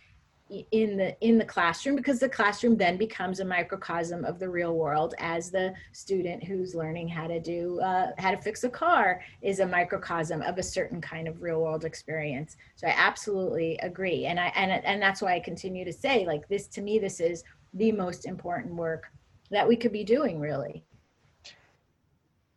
in 0.71 0.97
the 0.97 1.15
in 1.21 1.37
the 1.37 1.45
classroom 1.45 1.95
because 1.95 2.19
the 2.19 2.27
classroom 2.27 2.75
then 2.75 2.97
becomes 2.97 3.39
a 3.39 3.45
microcosm 3.45 4.25
of 4.25 4.39
the 4.39 4.49
real 4.49 4.75
world 4.75 5.13
as 5.19 5.51
the 5.51 5.71
student 5.93 6.43
who's 6.43 6.73
learning 6.73 7.07
how 7.07 7.27
to 7.27 7.39
do 7.39 7.79
uh, 7.81 8.07
how 8.17 8.31
to 8.31 8.37
fix 8.37 8.63
a 8.63 8.69
car 8.69 9.21
is 9.41 9.59
a 9.59 9.65
microcosm 9.65 10.41
of 10.41 10.57
a 10.57 10.63
certain 10.63 10.99
kind 10.99 11.27
of 11.27 11.41
real 11.41 11.61
world 11.61 11.85
experience. 11.85 12.57
So 12.75 12.87
i 12.87 12.93
absolutely 12.95 13.77
agree. 13.77 14.25
And 14.25 14.39
i 14.39 14.47
and, 14.55 14.71
and 14.71 15.01
that's 15.01 15.21
why 15.21 15.35
i 15.35 15.39
continue 15.39 15.85
to 15.85 15.93
say 15.93 16.25
like 16.25 16.47
this 16.47 16.67
to 16.67 16.81
me 16.81 16.97
this 16.97 17.19
is 17.19 17.43
the 17.75 17.91
most 17.91 18.25
important 18.25 18.73
work 18.73 19.11
that 19.51 19.67
we 19.67 19.75
could 19.75 19.91
be 19.91 20.03
doing 20.03 20.39
really 20.39 20.83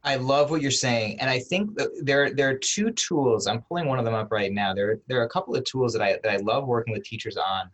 I 0.05 0.17
love 0.17 0.51
what 0.51 0.63
you're 0.63 0.71
saying, 0.71 1.21
and 1.21 1.31
I 1.31 1.39
think 1.39 1.77
that 1.77 1.89
there 2.03 2.33
there 2.35 2.49
are 2.49 2.59
two 2.59 2.91
tools. 2.91 3.47
I'm 3.47 3.63
pulling 3.63 3.87
one 3.87 3.99
of 3.99 4.05
them 4.05 4.15
up 4.15 4.33
right 4.33 4.53
now. 4.53 4.75
There 4.75 4.99
there 5.07 5.21
are 5.21 5.25
a 5.25 5.29
couple 5.29 5.55
of 5.55 5.65
tools 5.65 5.93
that 5.93 6.03
I 6.03 6.19
that 6.23 6.33
I 6.33 6.37
love 6.39 6.67
working 6.67 6.93
with 6.93 7.05
teachers 7.05 7.37
on, 7.37 7.71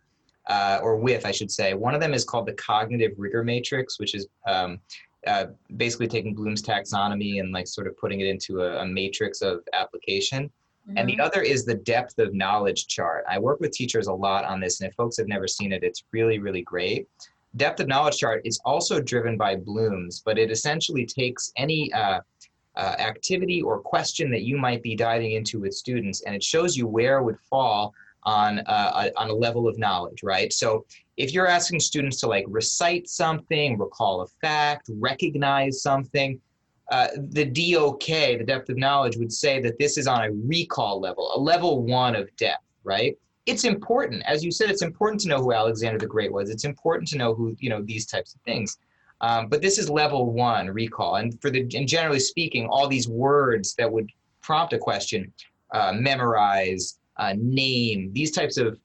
uh, 0.47 0.79
or 0.83 0.97
with, 0.97 1.25
I 1.25 1.31
should 1.31 1.49
say. 1.49 1.73
One 1.73 1.95
of 1.95 2.01
them 2.01 2.13
is 2.13 2.23
called 2.23 2.45
the 2.45 2.53
cognitive 2.53 3.13
rigor 3.17 3.43
matrix, 3.43 3.99
which 3.99 4.13
is 4.13 4.27
um, 4.47 4.79
uh, 5.25 5.47
basically 5.77 6.07
taking 6.07 6.35
Bloom's 6.35 6.61
taxonomy 6.61 7.39
and 7.39 7.51
like 7.51 7.67
sort 7.67 7.87
of 7.87 7.97
putting 7.97 8.19
it 8.19 8.27
into 8.27 8.61
a, 8.61 8.83
a 8.83 8.85
matrix 8.85 9.41
of 9.41 9.61
application. 9.73 10.51
Mm-hmm. 10.87 10.97
And 10.97 11.09
the 11.09 11.13
mm-hmm. 11.13 11.21
other 11.21 11.41
is 11.41 11.65
the 11.65 11.75
depth 11.75 12.19
of 12.19 12.33
knowledge 12.33 12.87
chart. 12.87 13.25
I 13.29 13.39
work 13.39 13.59
with 13.59 13.71
teachers 13.71 14.07
a 14.07 14.13
lot 14.13 14.45
on 14.45 14.59
this, 14.59 14.81
and 14.81 14.89
if 14.89 14.95
folks 14.95 15.17
have 15.17 15.27
never 15.27 15.47
seen 15.47 15.71
it, 15.71 15.83
it's 15.83 16.03
really, 16.11 16.39
really 16.39 16.61
great. 16.61 17.07
Depth 17.55 17.79
of 17.79 17.87
knowledge 17.87 18.17
chart 18.17 18.41
is 18.45 18.59
also 18.65 19.01
driven 19.01 19.37
by 19.37 19.55
Bloom's, 19.55 20.21
but 20.23 20.37
it 20.37 20.51
essentially 20.51 21.05
takes 21.05 21.51
any 21.57 21.91
uh, 21.93 22.19
uh, 22.75 22.95
activity 22.99 23.61
or 23.61 23.79
question 23.79 24.31
that 24.31 24.43
you 24.43 24.57
might 24.57 24.81
be 24.81 24.95
diving 24.95 25.33
into 25.33 25.59
with 25.59 25.73
students, 25.73 26.21
and 26.21 26.35
it 26.35 26.43
shows 26.43 26.77
you 26.77 26.87
where 26.87 27.19
it 27.19 27.23
would 27.23 27.39
fall 27.49 27.93
on 28.23 28.59
uh, 28.59 29.09
a, 29.15 29.19
on 29.19 29.29
a 29.29 29.33
level 29.33 29.67
of 29.67 29.77
knowledge, 29.77 30.23
right? 30.23 30.51
So 30.53 30.85
if 31.17 31.33
you're 31.33 31.47
asking 31.47 31.79
students 31.79 32.19
to 32.21 32.27
like 32.27 32.45
recite 32.47 33.09
something, 33.09 33.77
recall 33.77 34.21
a 34.21 34.27
fact, 34.41 34.89
recognize 34.93 35.81
something, 35.81 36.39
uh, 36.91 37.07
the 37.15 37.45
DOK, 37.45 38.05
the 38.05 38.43
depth 38.45 38.69
of 38.69 38.77
knowledge, 38.77 39.17
would 39.17 39.31
say 39.31 39.61
that 39.61 39.77
this 39.77 39.97
is 39.97 40.07
on 40.07 40.23
a 40.23 40.31
recall 40.31 40.99
level, 40.99 41.31
a 41.35 41.39
level 41.39 41.83
one 41.83 42.15
of 42.15 42.33
depth, 42.35 42.63
right? 42.83 43.17
It's 43.49 43.63
important, 43.63 44.23
as 44.25 44.43
you 44.43 44.51
said, 44.51 44.69
it's 44.69 44.81
important 44.81 45.19
to 45.21 45.27
know 45.27 45.41
who 45.41 45.53
Alexander 45.53 45.97
the 45.97 46.07
Great 46.07 46.31
was. 46.31 46.49
It's 46.49 46.65
important 46.65 47.07
to 47.09 47.17
know 47.17 47.33
who 47.33 47.55
you 47.59 47.69
know 47.69 47.81
these 47.81 48.05
types 48.05 48.33
of 48.35 48.41
things. 48.41 48.77
Um, 49.21 49.47
but 49.47 49.61
this 49.61 49.77
is 49.77 49.89
level 49.89 50.31
one 50.31 50.67
recall, 50.67 51.15
and 51.15 51.39
for 51.41 51.49
the 51.49 51.61
and 51.75 51.87
generally 51.87 52.19
speaking, 52.19 52.67
all 52.67 52.87
these 52.87 53.07
words 53.07 53.75
that 53.75 53.91
would 53.91 54.09
prompt 54.41 54.73
a 54.73 54.77
question, 54.77 55.33
uh, 55.71 55.93
memorize, 55.93 56.99
uh, 57.17 57.33
name, 57.37 58.11
these 58.13 58.31
types 58.31 58.57
of 58.57 58.79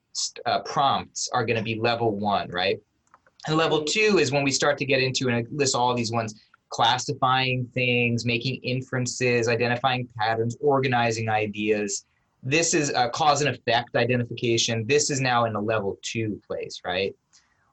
uh, 0.45 0.59
prompts 0.61 1.29
are 1.33 1.45
going 1.45 1.57
to 1.57 1.63
be 1.63 1.79
level 1.79 2.17
one, 2.17 2.49
right? 2.49 2.79
And 3.47 3.57
level 3.57 3.83
two 3.83 4.17
is 4.19 4.31
when 4.31 4.43
we 4.43 4.51
start 4.51 4.77
to 4.79 4.85
get 4.85 5.01
into 5.01 5.27
and 5.27 5.35
I 5.35 5.45
list 5.51 5.75
all 5.75 5.93
these 5.93 6.11
ones 6.11 6.33
classifying 6.69 7.69
things, 7.73 8.25
making 8.25 8.55
inferences, 8.55 9.47
identifying 9.47 10.09
patterns, 10.17 10.57
organizing 10.59 11.29
ideas. 11.29 12.05
This 12.45 12.75
is 12.75 12.91
a 12.91 13.09
cause 13.09 13.41
and 13.41 13.49
effect 13.49 13.95
identification. 13.95 14.85
This 14.85 15.09
is 15.09 15.19
now 15.19 15.45
in 15.45 15.55
a 15.55 15.59
level 15.59 15.97
two 16.03 16.39
place, 16.45 16.79
right? 16.85 17.15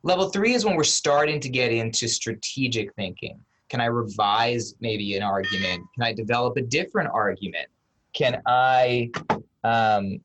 Level 0.02 0.30
three 0.30 0.54
is 0.54 0.64
when 0.64 0.76
we're 0.76 0.84
starting 0.84 1.38
to 1.40 1.50
get 1.50 1.70
into 1.70 2.08
strategic 2.08 2.94
thinking. 2.94 3.38
Can 3.68 3.82
I 3.82 3.86
revise 3.86 4.74
maybe 4.80 5.14
an 5.14 5.22
argument? 5.22 5.84
Can 5.94 6.02
I 6.02 6.14
develop 6.14 6.56
a 6.56 6.62
different 6.62 7.10
argument? 7.12 7.68
Can 8.14 8.40
I 8.46 9.10
um, 9.62 10.20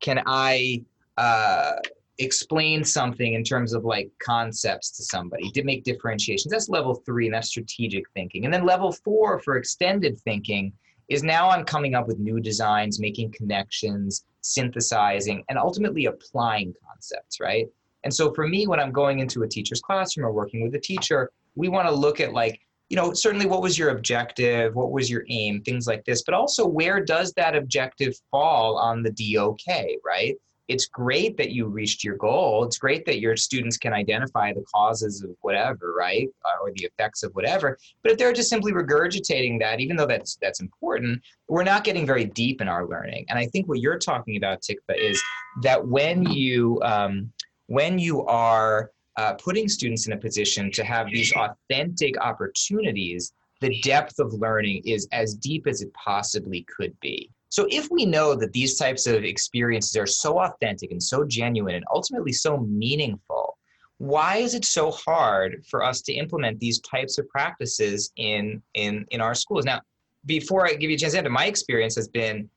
can 0.00 0.22
I 0.26 0.82
uh, 1.18 1.74
explain 2.18 2.82
something 2.82 3.34
in 3.34 3.44
terms 3.44 3.74
of 3.74 3.84
like 3.84 4.10
concepts 4.22 4.90
to 4.92 5.02
somebody 5.02 5.50
to 5.50 5.62
make 5.64 5.84
differentiations 5.84 6.50
that's 6.50 6.68
level 6.68 6.94
three 6.94 7.26
and 7.26 7.34
that's 7.34 7.48
strategic 7.48 8.08
thinking 8.14 8.46
and 8.46 8.54
then 8.54 8.64
level 8.64 8.90
four 8.90 9.38
for 9.40 9.56
extended 9.56 10.18
thinking 10.20 10.72
is 11.08 11.22
now 11.22 11.48
i'm 11.50 11.64
coming 11.64 11.94
up 11.94 12.06
with 12.06 12.18
new 12.18 12.40
designs 12.40 12.98
making 12.98 13.30
connections 13.32 14.24
synthesizing 14.40 15.44
and 15.48 15.58
ultimately 15.58 16.06
applying 16.06 16.72
concepts 16.86 17.40
right? 17.40 17.66
And 18.04 18.14
so 18.14 18.32
for 18.32 18.46
me 18.46 18.66
when 18.66 18.78
i'm 18.78 18.92
going 18.92 19.18
into 19.18 19.42
a 19.42 19.48
teacher's 19.48 19.80
classroom 19.80 20.26
or 20.26 20.32
working 20.32 20.62
with 20.62 20.74
a 20.74 20.80
teacher 20.80 21.30
we 21.56 21.68
want 21.68 21.88
to 21.88 21.94
look 21.94 22.20
at 22.20 22.32
like 22.32 22.60
you 22.88 22.96
know 22.96 23.12
certainly 23.12 23.46
what 23.46 23.62
was 23.62 23.76
your 23.76 23.90
objective 23.90 24.74
what 24.76 24.92
was 24.92 25.10
your 25.10 25.24
aim 25.28 25.60
things 25.62 25.86
like 25.86 26.04
this 26.04 26.22
but 26.22 26.34
also 26.34 26.64
where 26.64 27.04
does 27.04 27.32
that 27.32 27.56
objective 27.56 28.14
fall 28.30 28.76
on 28.76 29.02
the 29.02 29.10
dok 29.10 29.58
right 30.04 30.36
it's 30.68 30.86
great 30.86 31.36
that 31.36 31.50
you 31.50 31.66
reached 31.66 32.02
your 32.02 32.16
goal. 32.16 32.64
It's 32.64 32.78
great 32.78 33.04
that 33.06 33.20
your 33.20 33.36
students 33.36 33.76
can 33.76 33.92
identify 33.92 34.52
the 34.52 34.64
causes 34.74 35.22
of 35.22 35.30
whatever, 35.42 35.94
right, 35.96 36.28
uh, 36.44 36.62
or 36.62 36.72
the 36.72 36.84
effects 36.84 37.22
of 37.22 37.32
whatever. 37.34 37.78
But 38.02 38.12
if 38.12 38.18
they're 38.18 38.32
just 38.32 38.50
simply 38.50 38.72
regurgitating 38.72 39.60
that, 39.60 39.80
even 39.80 39.96
though 39.96 40.06
that's 40.06 40.36
that's 40.36 40.60
important, 40.60 41.22
we're 41.48 41.64
not 41.64 41.84
getting 41.84 42.06
very 42.06 42.24
deep 42.24 42.60
in 42.60 42.68
our 42.68 42.86
learning. 42.86 43.26
And 43.28 43.38
I 43.38 43.46
think 43.46 43.68
what 43.68 43.80
you're 43.80 43.98
talking 43.98 44.36
about, 44.36 44.62
Tikvah, 44.62 44.98
is 44.98 45.20
that 45.62 45.86
when 45.86 46.24
you 46.24 46.80
um, 46.82 47.32
when 47.66 47.98
you 47.98 48.24
are 48.26 48.90
uh, 49.16 49.34
putting 49.34 49.68
students 49.68 50.06
in 50.06 50.12
a 50.12 50.16
position 50.16 50.70
to 50.72 50.84
have 50.84 51.06
these 51.10 51.32
authentic 51.32 52.20
opportunities, 52.20 53.32
the 53.60 53.80
depth 53.80 54.18
of 54.18 54.32
learning 54.34 54.82
is 54.84 55.08
as 55.12 55.34
deep 55.34 55.66
as 55.66 55.80
it 55.80 55.92
possibly 55.94 56.66
could 56.76 56.98
be. 57.00 57.30
So 57.56 57.66
if 57.70 57.90
we 57.90 58.04
know 58.04 58.34
that 58.34 58.52
these 58.52 58.76
types 58.76 59.06
of 59.06 59.24
experiences 59.24 59.96
are 59.96 60.06
so 60.06 60.40
authentic 60.40 60.90
and 60.90 61.02
so 61.02 61.24
genuine 61.24 61.74
and 61.74 61.86
ultimately 61.90 62.34
so 62.34 62.58
meaningful, 62.58 63.56
why 63.96 64.36
is 64.36 64.54
it 64.54 64.66
so 64.66 64.90
hard 64.90 65.64
for 65.66 65.82
us 65.82 66.02
to 66.02 66.12
implement 66.12 66.60
these 66.60 66.80
types 66.80 67.16
of 67.16 67.26
practices 67.30 68.12
in 68.16 68.62
in 68.74 69.06
in 69.10 69.22
our 69.22 69.34
schools? 69.34 69.64
Now, 69.64 69.80
before 70.26 70.66
I 70.66 70.74
give 70.74 70.90
you 70.90 70.96
a 70.96 70.98
chance 70.98 71.14
to 71.14 71.20
answer, 71.20 71.30
my 71.30 71.46
experience 71.46 71.96
has 71.96 72.08
been 72.08 72.50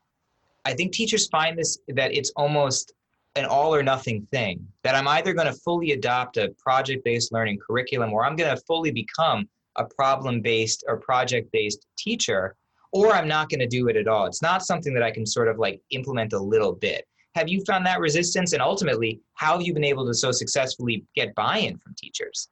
I 0.65 0.73
think 0.73 0.91
teachers 0.91 1.27
find 1.27 1.57
this 1.57 1.79
that 1.87 2.13
it's 2.13 2.33
almost 2.35 2.91
an 3.37 3.45
all 3.45 3.73
or 3.73 3.81
nothing 3.81 4.27
thing. 4.31 4.67
That 4.83 4.95
I'm 4.95 5.07
either 5.07 5.31
going 5.31 5.47
to 5.47 5.59
fully 5.63 5.93
adopt 5.93 6.35
a 6.35 6.53
project 6.57 7.05
based 7.05 7.31
learning 7.31 7.59
curriculum 7.65 8.11
or 8.11 8.25
I'm 8.25 8.35
going 8.35 8.53
to 8.53 8.61
fully 8.63 8.91
become 8.91 9.47
a 9.77 9.85
problem 9.85 10.41
based 10.41 10.83
or 10.89 10.97
project 10.97 11.53
based 11.53 11.85
teacher 11.97 12.57
or 12.91 13.13
I'm 13.13 13.27
not 13.27 13.49
going 13.49 13.59
to 13.59 13.67
do 13.67 13.87
it 13.87 13.95
at 13.95 14.07
all. 14.07 14.25
It's 14.25 14.41
not 14.41 14.65
something 14.65 14.93
that 14.93 15.03
I 15.03 15.11
can 15.11 15.25
sort 15.25 15.47
of 15.47 15.57
like 15.57 15.81
implement 15.91 16.33
a 16.33 16.39
little 16.39 16.73
bit. 16.73 17.05
Have 17.35 17.47
you 17.47 17.63
found 17.65 17.85
that 17.85 17.99
resistance? 17.99 18.53
And 18.53 18.61
ultimately, 18.61 19.21
how 19.35 19.53
have 19.53 19.61
you 19.61 19.73
been 19.73 19.83
able 19.83 20.05
to 20.07 20.13
so 20.13 20.31
successfully 20.31 21.05
get 21.15 21.35
buy 21.35 21.59
in 21.59 21.77
from 21.77 21.93
teachers? 21.95 22.49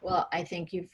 Well, 0.00 0.28
I 0.32 0.44
think 0.44 0.72
you've 0.72 0.90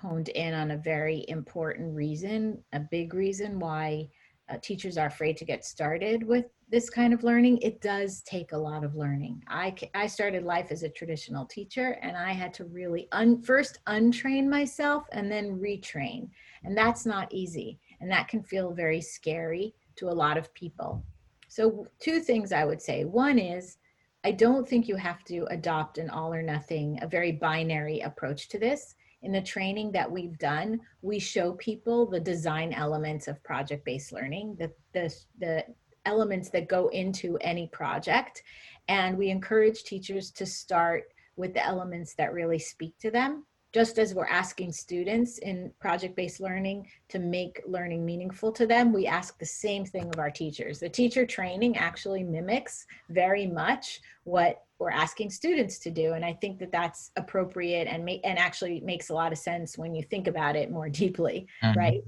honed 0.00 0.28
in 0.30 0.54
on 0.54 0.70
a 0.70 0.76
very 0.76 1.24
important 1.28 1.94
reason, 1.94 2.62
a 2.72 2.80
big 2.80 3.14
reason 3.14 3.58
why 3.58 4.08
uh, 4.48 4.56
teachers 4.62 4.96
are 4.96 5.06
afraid 5.06 5.36
to 5.36 5.44
get 5.44 5.64
started 5.64 6.22
with 6.22 6.46
this 6.70 6.88
kind 6.88 7.12
of 7.12 7.22
learning. 7.24 7.58
It 7.58 7.80
does 7.80 8.22
take 8.22 8.52
a 8.52 8.58
lot 8.58 8.84
of 8.84 8.96
learning. 8.96 9.42
I, 9.48 9.74
I 9.94 10.06
started 10.06 10.42
life 10.42 10.68
as 10.70 10.82
a 10.82 10.88
traditional 10.88 11.44
teacher 11.46 11.98
and 12.02 12.16
I 12.16 12.32
had 12.32 12.54
to 12.54 12.64
really 12.64 13.08
un, 13.12 13.42
first 13.42 13.80
untrain 13.86 14.48
myself 14.48 15.04
and 15.12 15.30
then 15.30 15.58
retrain. 15.58 16.28
And 16.64 16.76
that's 16.76 17.04
not 17.04 17.32
easy 17.32 17.78
and 18.02 18.10
that 18.10 18.28
can 18.28 18.42
feel 18.42 18.72
very 18.72 19.00
scary 19.00 19.74
to 19.96 20.08
a 20.08 20.10
lot 20.10 20.36
of 20.36 20.52
people. 20.52 21.02
So, 21.48 21.86
two 22.00 22.20
things 22.20 22.52
I 22.52 22.64
would 22.64 22.82
say. 22.82 23.04
One 23.04 23.38
is, 23.38 23.78
I 24.24 24.32
don't 24.32 24.68
think 24.68 24.88
you 24.88 24.96
have 24.96 25.24
to 25.24 25.46
adopt 25.50 25.98
an 25.98 26.10
all 26.10 26.34
or 26.34 26.42
nothing, 26.42 26.98
a 27.00 27.06
very 27.06 27.32
binary 27.32 28.00
approach 28.00 28.48
to 28.50 28.58
this. 28.58 28.96
In 29.22 29.32
the 29.32 29.40
training 29.40 29.92
that 29.92 30.10
we've 30.10 30.36
done, 30.38 30.80
we 31.02 31.20
show 31.20 31.52
people 31.52 32.06
the 32.06 32.18
design 32.18 32.72
elements 32.72 33.28
of 33.28 33.42
project 33.44 33.84
based 33.84 34.12
learning, 34.12 34.56
the, 34.58 34.72
the, 34.92 35.14
the 35.38 35.64
elements 36.04 36.50
that 36.50 36.68
go 36.68 36.88
into 36.88 37.36
any 37.40 37.68
project. 37.68 38.42
And 38.88 39.16
we 39.16 39.30
encourage 39.30 39.84
teachers 39.84 40.32
to 40.32 40.46
start 40.46 41.04
with 41.36 41.54
the 41.54 41.64
elements 41.64 42.14
that 42.14 42.32
really 42.32 42.58
speak 42.58 42.98
to 42.98 43.12
them 43.12 43.44
just 43.72 43.98
as 43.98 44.14
we're 44.14 44.26
asking 44.26 44.70
students 44.70 45.38
in 45.38 45.72
project-based 45.80 46.40
learning 46.40 46.86
to 47.08 47.18
make 47.18 47.62
learning 47.66 48.04
meaningful 48.04 48.52
to 48.52 48.66
them, 48.66 48.92
we 48.92 49.06
ask 49.06 49.38
the 49.38 49.46
same 49.46 49.84
thing 49.84 50.10
of 50.12 50.18
our 50.18 50.30
teachers. 50.30 50.78
The 50.78 50.90
teacher 50.90 51.24
training 51.24 51.78
actually 51.78 52.22
mimics 52.22 52.86
very 53.08 53.46
much 53.46 54.00
what 54.24 54.64
we're 54.78 54.90
asking 54.90 55.30
students 55.30 55.78
to 55.78 55.90
do. 55.90 56.12
And 56.12 56.24
I 56.24 56.34
think 56.34 56.58
that 56.58 56.70
that's 56.70 57.12
appropriate 57.16 57.88
and, 57.88 58.04
ma- 58.04 58.20
and 58.24 58.38
actually 58.38 58.80
makes 58.80 59.08
a 59.08 59.14
lot 59.14 59.32
of 59.32 59.38
sense 59.38 59.78
when 59.78 59.94
you 59.94 60.02
think 60.02 60.26
about 60.26 60.54
it 60.54 60.70
more 60.70 60.88
deeply, 60.90 61.46
mm-hmm. 61.62 61.78
right? 61.78 62.02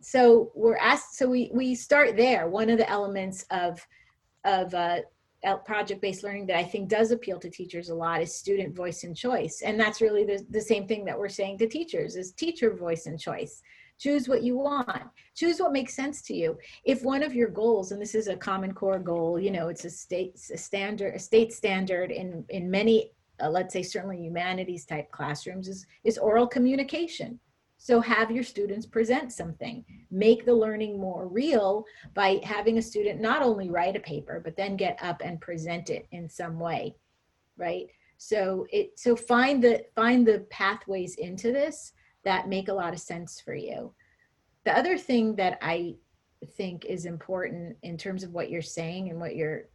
So 0.00 0.50
we're 0.54 0.78
asked, 0.78 1.16
so 1.16 1.28
we, 1.28 1.50
we 1.52 1.74
start 1.74 2.16
there. 2.16 2.48
One 2.48 2.68
of 2.68 2.78
the 2.78 2.88
elements 2.88 3.44
of, 3.50 3.86
of 4.44 4.74
uh, 4.74 5.00
project-based 5.64 6.22
learning 6.22 6.46
that 6.46 6.56
I 6.56 6.64
think 6.64 6.88
does 6.88 7.10
appeal 7.10 7.38
to 7.40 7.50
teachers 7.50 7.88
a 7.88 7.94
lot 7.94 8.20
is 8.20 8.34
student 8.34 8.74
voice 8.74 9.04
and 9.04 9.16
choice. 9.16 9.62
And 9.64 9.80
that's 9.80 10.00
really 10.00 10.24
the, 10.24 10.44
the 10.50 10.60
same 10.60 10.86
thing 10.86 11.04
that 11.06 11.18
we're 11.18 11.28
saying 11.28 11.58
to 11.58 11.66
teachers 11.66 12.16
is 12.16 12.32
teacher 12.32 12.74
voice 12.74 13.06
and 13.06 13.18
choice. 13.18 13.62
Choose 13.98 14.28
what 14.28 14.42
you 14.42 14.56
want. 14.56 15.02
Choose 15.34 15.60
what 15.60 15.72
makes 15.72 15.94
sense 15.94 16.22
to 16.22 16.34
you. 16.34 16.58
If 16.84 17.02
one 17.02 17.22
of 17.22 17.34
your 17.34 17.48
goals, 17.48 17.92
and 17.92 18.00
this 18.00 18.14
is 18.14 18.28
a 18.28 18.36
common 18.36 18.72
core 18.72 18.98
goal, 18.98 19.38
you 19.38 19.50
know, 19.50 19.68
it's 19.68 19.84
a 19.84 19.90
state 19.90 20.40
a 20.52 20.56
standard, 20.56 21.14
a 21.14 21.18
state 21.18 21.52
standard 21.52 22.10
in 22.10 22.44
in 22.48 22.70
many, 22.70 23.12
uh, 23.42 23.50
let's 23.50 23.74
say 23.74 23.82
certainly 23.82 24.18
humanities 24.18 24.86
type 24.86 25.10
classrooms 25.10 25.68
is 25.68 25.86
is 26.04 26.16
oral 26.16 26.46
communication 26.46 27.38
so 27.82 27.98
have 28.02 28.30
your 28.30 28.44
students 28.44 28.84
present 28.84 29.32
something. 29.32 29.82
Make 30.10 30.44
the 30.44 30.52
learning 30.52 31.00
more 31.00 31.26
real 31.26 31.86
by 32.12 32.38
having 32.44 32.76
a 32.76 32.82
student 32.82 33.22
not 33.22 33.40
only 33.40 33.70
write 33.70 33.96
a 33.96 34.00
paper, 34.00 34.38
but 34.44 34.54
then 34.54 34.76
get 34.76 34.98
up 35.02 35.22
and 35.24 35.40
present 35.40 35.88
it 35.88 36.06
in 36.12 36.28
some 36.28 36.60
way, 36.60 36.94
right? 37.56 37.86
So 38.18 38.66
it 38.70 39.00
so 39.00 39.16
find 39.16 39.64
the 39.64 39.86
find 39.94 40.28
the 40.28 40.40
pathways 40.50 41.14
into 41.14 41.52
this 41.52 41.92
that 42.22 42.50
make 42.50 42.68
a 42.68 42.74
lot 42.74 42.92
of 42.92 43.00
sense 43.00 43.40
for 43.40 43.54
you. 43.54 43.94
The 44.66 44.76
other 44.76 44.98
thing 44.98 45.34
that 45.36 45.56
I 45.62 45.94
think 46.58 46.84
is 46.84 47.06
important 47.06 47.78
in 47.82 47.96
terms 47.96 48.24
of 48.24 48.34
what 48.34 48.50
you're 48.50 48.60
saying 48.60 49.08
and 49.08 49.18
what 49.18 49.36
you're 49.36 49.70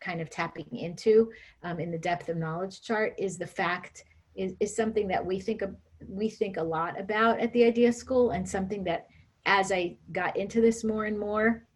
kind 0.00 0.22
of 0.22 0.30
tapping 0.30 0.74
into 0.74 1.30
um, 1.62 1.78
in 1.78 1.90
the 1.90 1.98
depth 1.98 2.30
of 2.30 2.38
knowledge 2.38 2.80
chart 2.80 3.12
is 3.18 3.36
the 3.36 3.46
fact 3.46 4.04
is, 4.34 4.54
is 4.60 4.74
something 4.74 5.08
that 5.08 5.24
we 5.24 5.38
think 5.38 5.60
of 5.60 5.76
we 6.08 6.28
think 6.28 6.56
a 6.56 6.62
lot 6.62 6.98
about 6.98 7.40
at 7.40 7.52
the 7.52 7.64
idea 7.64 7.92
school 7.92 8.30
and 8.30 8.48
something 8.48 8.84
that 8.84 9.06
as 9.46 9.72
i 9.72 9.96
got 10.12 10.36
into 10.36 10.60
this 10.60 10.84
more 10.84 11.04
and 11.04 11.18
more 11.18 11.66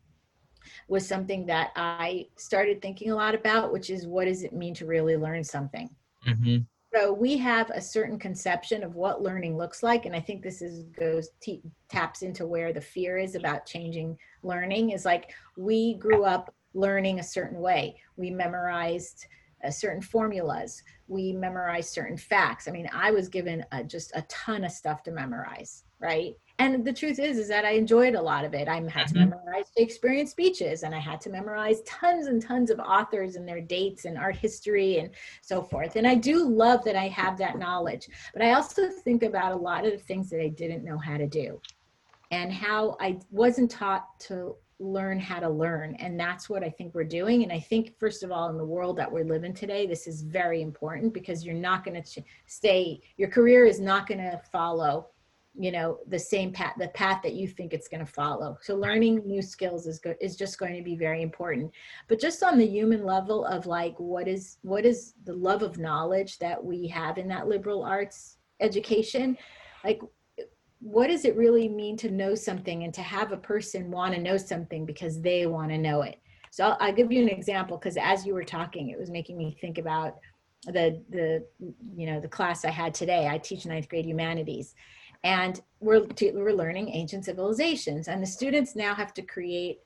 was 0.88 1.06
something 1.06 1.46
that 1.46 1.70
i 1.76 2.26
started 2.36 2.80
thinking 2.80 3.10
a 3.10 3.14
lot 3.14 3.34
about 3.34 3.72
which 3.72 3.90
is 3.90 4.06
what 4.06 4.26
does 4.26 4.42
it 4.42 4.52
mean 4.52 4.74
to 4.74 4.86
really 4.86 5.16
learn 5.16 5.42
something 5.44 5.88
mm-hmm. 6.26 6.58
So 6.94 7.12
we 7.12 7.36
have 7.38 7.70
a 7.70 7.80
certain 7.80 8.20
conception 8.20 8.84
of 8.84 8.94
what 8.94 9.20
learning 9.20 9.56
looks 9.56 9.82
like, 9.82 10.06
and 10.06 10.14
I 10.14 10.20
think 10.20 10.42
this 10.42 10.62
is 10.62 10.84
goes 10.96 11.30
t- 11.40 11.60
taps 11.88 12.22
into 12.22 12.46
where 12.46 12.72
the 12.72 12.80
fear 12.80 13.18
is 13.18 13.34
about 13.34 13.66
changing 13.66 14.16
learning. 14.44 14.90
Is 14.90 15.04
like 15.04 15.32
we 15.56 15.94
grew 15.94 16.24
up 16.24 16.54
learning 16.72 17.18
a 17.18 17.24
certain 17.24 17.58
way. 17.58 18.00
We 18.16 18.30
memorized 18.30 19.26
certain 19.72 20.02
formulas. 20.02 20.82
We 21.08 21.32
memorized 21.32 21.90
certain 21.90 22.16
facts. 22.16 22.68
I 22.68 22.70
mean, 22.70 22.88
I 22.92 23.10
was 23.10 23.28
given 23.28 23.64
a, 23.72 23.84
just 23.84 24.12
a 24.14 24.22
ton 24.22 24.64
of 24.64 24.72
stuff 24.72 25.02
to 25.04 25.10
memorize, 25.10 25.84
right? 26.00 26.34
And 26.60 26.84
the 26.84 26.92
truth 26.92 27.18
is, 27.18 27.36
is 27.36 27.48
that 27.48 27.64
I 27.64 27.72
enjoyed 27.72 28.14
a 28.14 28.22
lot 28.22 28.44
of 28.44 28.54
it. 28.54 28.68
I 28.68 28.76
had 28.76 29.08
to 29.08 29.14
mm-hmm. 29.14 29.30
memorize 29.30 29.72
Shakespearean 29.76 30.26
speeches, 30.28 30.84
and 30.84 30.94
I 30.94 31.00
had 31.00 31.20
to 31.22 31.30
memorize 31.30 31.82
tons 31.82 32.26
and 32.28 32.40
tons 32.40 32.70
of 32.70 32.78
authors 32.78 33.34
and 33.34 33.46
their 33.46 33.60
dates 33.60 34.04
and 34.04 34.16
art 34.16 34.36
history 34.36 34.98
and 34.98 35.10
so 35.42 35.62
forth. 35.62 35.96
And 35.96 36.06
I 36.06 36.14
do 36.14 36.48
love 36.48 36.84
that 36.84 36.94
I 36.94 37.08
have 37.08 37.36
that 37.38 37.58
knowledge. 37.58 38.08
But 38.32 38.42
I 38.42 38.52
also 38.52 38.88
think 38.88 39.24
about 39.24 39.52
a 39.52 39.56
lot 39.56 39.84
of 39.84 39.92
the 39.92 39.98
things 39.98 40.30
that 40.30 40.40
I 40.40 40.48
didn't 40.48 40.84
know 40.84 40.96
how 40.96 41.16
to 41.16 41.26
do, 41.26 41.60
and 42.30 42.52
how 42.52 42.96
I 43.00 43.18
wasn't 43.30 43.70
taught 43.70 44.06
to 44.20 44.56
learn 44.80 45.18
how 45.20 45.38
to 45.38 45.48
learn 45.48 45.94
and 45.96 46.18
that's 46.18 46.50
what 46.50 46.64
i 46.64 46.68
think 46.68 46.94
we're 46.94 47.04
doing 47.04 47.42
and 47.42 47.52
i 47.52 47.60
think 47.60 47.94
first 47.98 48.22
of 48.22 48.32
all 48.32 48.48
in 48.48 48.58
the 48.58 48.64
world 48.64 48.96
that 48.96 49.10
we're 49.10 49.24
living 49.24 49.54
today 49.54 49.86
this 49.86 50.06
is 50.06 50.22
very 50.22 50.62
important 50.62 51.14
because 51.14 51.44
you're 51.44 51.54
not 51.54 51.84
going 51.84 52.00
to 52.00 52.20
ch- 52.20 52.24
stay 52.46 53.00
your 53.16 53.28
career 53.28 53.64
is 53.64 53.80
not 53.80 54.06
going 54.06 54.18
to 54.18 54.40
follow 54.50 55.06
you 55.56 55.70
know 55.70 55.98
the 56.08 56.18
same 56.18 56.52
path 56.52 56.74
the 56.78 56.88
path 56.88 57.22
that 57.22 57.34
you 57.34 57.46
think 57.46 57.72
it's 57.72 57.88
going 57.88 58.04
to 58.04 58.12
follow. 58.12 58.58
So 58.60 58.74
learning 58.74 59.22
new 59.24 59.40
skills 59.40 59.86
is 59.86 59.98
good 59.98 60.16
is 60.20 60.36
just 60.36 60.58
going 60.58 60.74
to 60.76 60.82
be 60.82 60.96
very 60.96 61.22
important. 61.22 61.70
But 62.08 62.20
just 62.20 62.42
on 62.42 62.58
the 62.58 62.66
human 62.66 63.04
level 63.04 63.44
of 63.44 63.66
like 63.66 63.94
what 63.98 64.26
is 64.26 64.58
what 64.62 64.84
is 64.84 65.14
the 65.24 65.34
love 65.34 65.62
of 65.62 65.78
knowledge 65.78 66.38
that 66.38 66.62
we 66.62 66.88
have 66.88 67.18
in 67.18 67.28
that 67.28 67.46
liberal 67.46 67.84
arts 67.84 68.38
education 68.60 69.36
like 69.84 70.00
what 70.84 71.06
does 71.06 71.24
it 71.24 71.34
really 71.34 71.66
mean 71.66 71.96
to 71.96 72.10
know 72.10 72.34
something 72.34 72.84
and 72.84 72.92
to 72.92 73.00
have 73.00 73.32
a 73.32 73.38
person 73.38 73.90
want 73.90 74.14
to 74.14 74.20
know 74.20 74.36
something 74.36 74.84
because 74.84 75.18
they 75.18 75.46
want 75.46 75.70
to 75.70 75.78
know 75.78 76.02
it? 76.02 76.20
So 76.50 76.64
I'll, 76.64 76.76
I'll 76.78 76.92
give 76.92 77.10
you 77.10 77.22
an 77.22 77.30
example 77.30 77.78
because 77.78 77.96
as 77.96 78.26
you 78.26 78.34
were 78.34 78.44
talking 78.44 78.90
it 78.90 78.98
was 78.98 79.10
making 79.10 79.38
me 79.38 79.56
think 79.62 79.78
about 79.78 80.18
the 80.66 81.02
the 81.08 81.42
you 81.96 82.06
know 82.06 82.20
the 82.20 82.28
class 82.28 82.66
i 82.66 82.70
had 82.70 82.92
today. 82.92 83.26
I 83.26 83.38
teach 83.38 83.64
ninth 83.64 83.88
grade 83.88 84.04
humanities 84.04 84.74
and 85.22 85.58
we're, 85.80 86.06
we're 86.34 86.52
learning 86.52 86.90
ancient 86.90 87.24
civilizations 87.24 88.08
and 88.08 88.22
the 88.22 88.26
students 88.26 88.76
now 88.76 88.94
have 88.94 89.14
to 89.14 89.22
create 89.22 89.78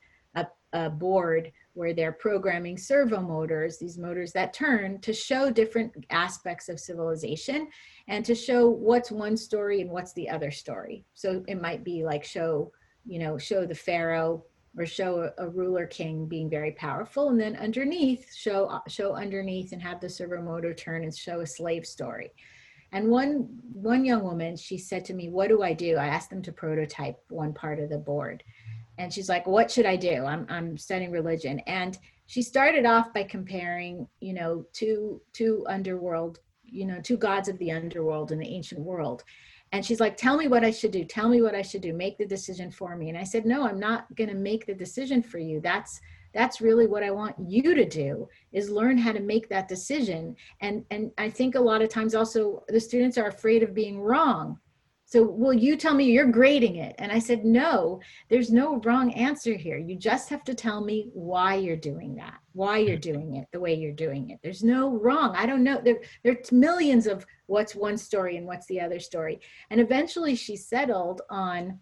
a, 0.72 0.90
board 0.90 1.52
where 1.74 1.94
they're 1.94 2.12
programming 2.12 2.76
servo 2.76 3.20
motors 3.20 3.78
these 3.78 3.98
motors 3.98 4.32
that 4.32 4.52
turn 4.52 5.00
to 5.00 5.12
show 5.12 5.50
different 5.50 5.92
aspects 6.10 6.68
of 6.68 6.80
civilization 6.80 7.68
and 8.08 8.24
to 8.24 8.34
show 8.34 8.68
what's 8.68 9.10
one 9.10 9.36
story 9.36 9.80
and 9.80 9.90
what's 9.90 10.12
the 10.14 10.28
other 10.28 10.50
story. 10.50 11.04
So 11.14 11.44
it 11.46 11.60
might 11.60 11.84
be 11.84 12.04
like 12.04 12.24
show 12.24 12.72
you 13.06 13.18
know 13.18 13.38
show 13.38 13.64
the 13.64 13.74
pharaoh 13.74 14.44
or 14.76 14.86
show 14.86 15.32
a, 15.38 15.44
a, 15.44 15.48
ruler 15.48 15.86
king 15.86 16.26
being 16.26 16.48
very 16.48 16.72
powerful 16.72 17.30
and 17.30 17.40
then 17.40 17.56
underneath 17.56 18.32
show 18.34 18.80
show 18.86 19.14
underneath 19.14 19.72
and 19.72 19.82
have 19.82 20.00
the 20.00 20.08
servo 20.08 20.42
motor 20.42 20.74
turn 20.74 21.02
and 21.04 21.16
show 21.16 21.40
a 21.40 21.46
slave 21.46 21.86
story. 21.86 22.32
And 22.92 23.08
one 23.08 23.48
one 23.72 24.04
young 24.04 24.22
woman, 24.22 24.56
she 24.56 24.78
said 24.78 25.04
to 25.06 25.14
me, 25.14 25.28
"What 25.28 25.48
do 25.48 25.62
I 25.62 25.72
do?" 25.74 25.96
I 25.96 26.06
asked 26.06 26.30
them 26.30 26.42
to 26.42 26.52
prototype 26.52 27.18
one 27.28 27.52
part 27.52 27.80
of 27.80 27.90
the 27.90 27.98
board, 27.98 28.42
and 28.98 29.12
she's 29.12 29.28
like, 29.28 29.46
"What 29.46 29.70
should 29.70 29.86
I 29.86 29.96
do?" 29.96 30.24
I'm 30.24 30.46
I'm 30.48 30.76
studying 30.76 31.10
religion, 31.10 31.60
and 31.60 31.96
she 32.26 32.42
started 32.42 32.84
off 32.84 33.14
by 33.14 33.22
comparing, 33.22 34.06
you 34.20 34.34
know, 34.34 34.64
two 34.72 35.20
two 35.32 35.64
underworld, 35.68 36.40
you 36.64 36.84
know, 36.84 37.00
two 37.00 37.16
gods 37.16 37.48
of 37.48 37.58
the 37.58 37.72
underworld 37.72 38.32
in 38.32 38.38
the 38.38 38.48
ancient 38.48 38.80
world. 38.80 39.24
And 39.72 39.84
she's 39.84 40.00
like, 40.00 40.16
Tell 40.16 40.36
me 40.36 40.48
what 40.48 40.64
I 40.64 40.70
should 40.70 40.92
do. 40.92 41.04
Tell 41.04 41.28
me 41.28 41.42
what 41.42 41.54
I 41.54 41.62
should 41.62 41.82
do. 41.82 41.92
Make 41.92 42.18
the 42.18 42.26
decision 42.26 42.70
for 42.70 42.96
me. 42.96 43.08
And 43.08 43.18
I 43.18 43.24
said, 43.24 43.46
No, 43.46 43.66
I'm 43.66 43.80
not 43.80 44.14
going 44.14 44.30
to 44.30 44.36
make 44.36 44.66
the 44.66 44.74
decision 44.74 45.22
for 45.22 45.38
you. 45.38 45.60
That's 45.60 46.00
that's 46.34 46.60
really 46.60 46.86
what 46.86 47.02
i 47.02 47.10
want 47.10 47.34
you 47.38 47.74
to 47.74 47.84
do 47.84 48.28
is 48.52 48.70
learn 48.70 48.98
how 48.98 49.12
to 49.12 49.20
make 49.20 49.48
that 49.48 49.68
decision 49.68 50.36
and 50.60 50.84
and 50.90 51.10
i 51.18 51.28
think 51.28 51.54
a 51.54 51.60
lot 51.60 51.82
of 51.82 51.88
times 51.88 52.14
also 52.14 52.62
the 52.68 52.80
students 52.80 53.16
are 53.18 53.28
afraid 53.28 53.62
of 53.62 53.74
being 53.74 54.00
wrong 54.00 54.58
so 55.10 55.22
will 55.22 55.54
you 55.54 55.74
tell 55.74 55.94
me 55.94 56.04
you're 56.04 56.26
grading 56.26 56.76
it. 56.76 56.94
And 56.98 57.10
i 57.10 57.18
said 57.18 57.44
no 57.44 58.00
there's 58.28 58.52
no 58.52 58.76
wrong 58.84 59.12
answer 59.14 59.54
here. 59.54 59.78
You 59.78 59.96
just 59.96 60.28
have 60.28 60.44
to 60.44 60.54
tell 60.54 60.82
me 60.82 61.10
why 61.12 61.54
you're 61.54 61.76
doing 61.76 62.14
that 62.16 62.38
why 62.58 62.78
you're 62.78 62.96
mm-hmm. 62.96 63.12
doing 63.12 63.36
it 63.36 63.46
the 63.52 63.60
way 63.60 63.72
you're 63.72 63.92
doing 63.92 64.30
it. 64.30 64.40
There's 64.42 64.64
no 64.64 64.98
wrong. 64.98 65.34
I 65.36 65.46
don't 65.46 65.62
know. 65.62 65.80
There 65.82 66.00
there's 66.24 66.50
millions 66.50 67.06
of 67.06 67.24
what's 67.46 67.74
one 67.74 67.96
story 67.96 68.36
and 68.36 68.46
what's 68.46 68.66
the 68.66 68.80
other 68.80 68.98
story. 68.98 69.40
And 69.70 69.80
eventually 69.80 70.34
she 70.34 70.56
settled 70.56 71.22
on 71.30 71.78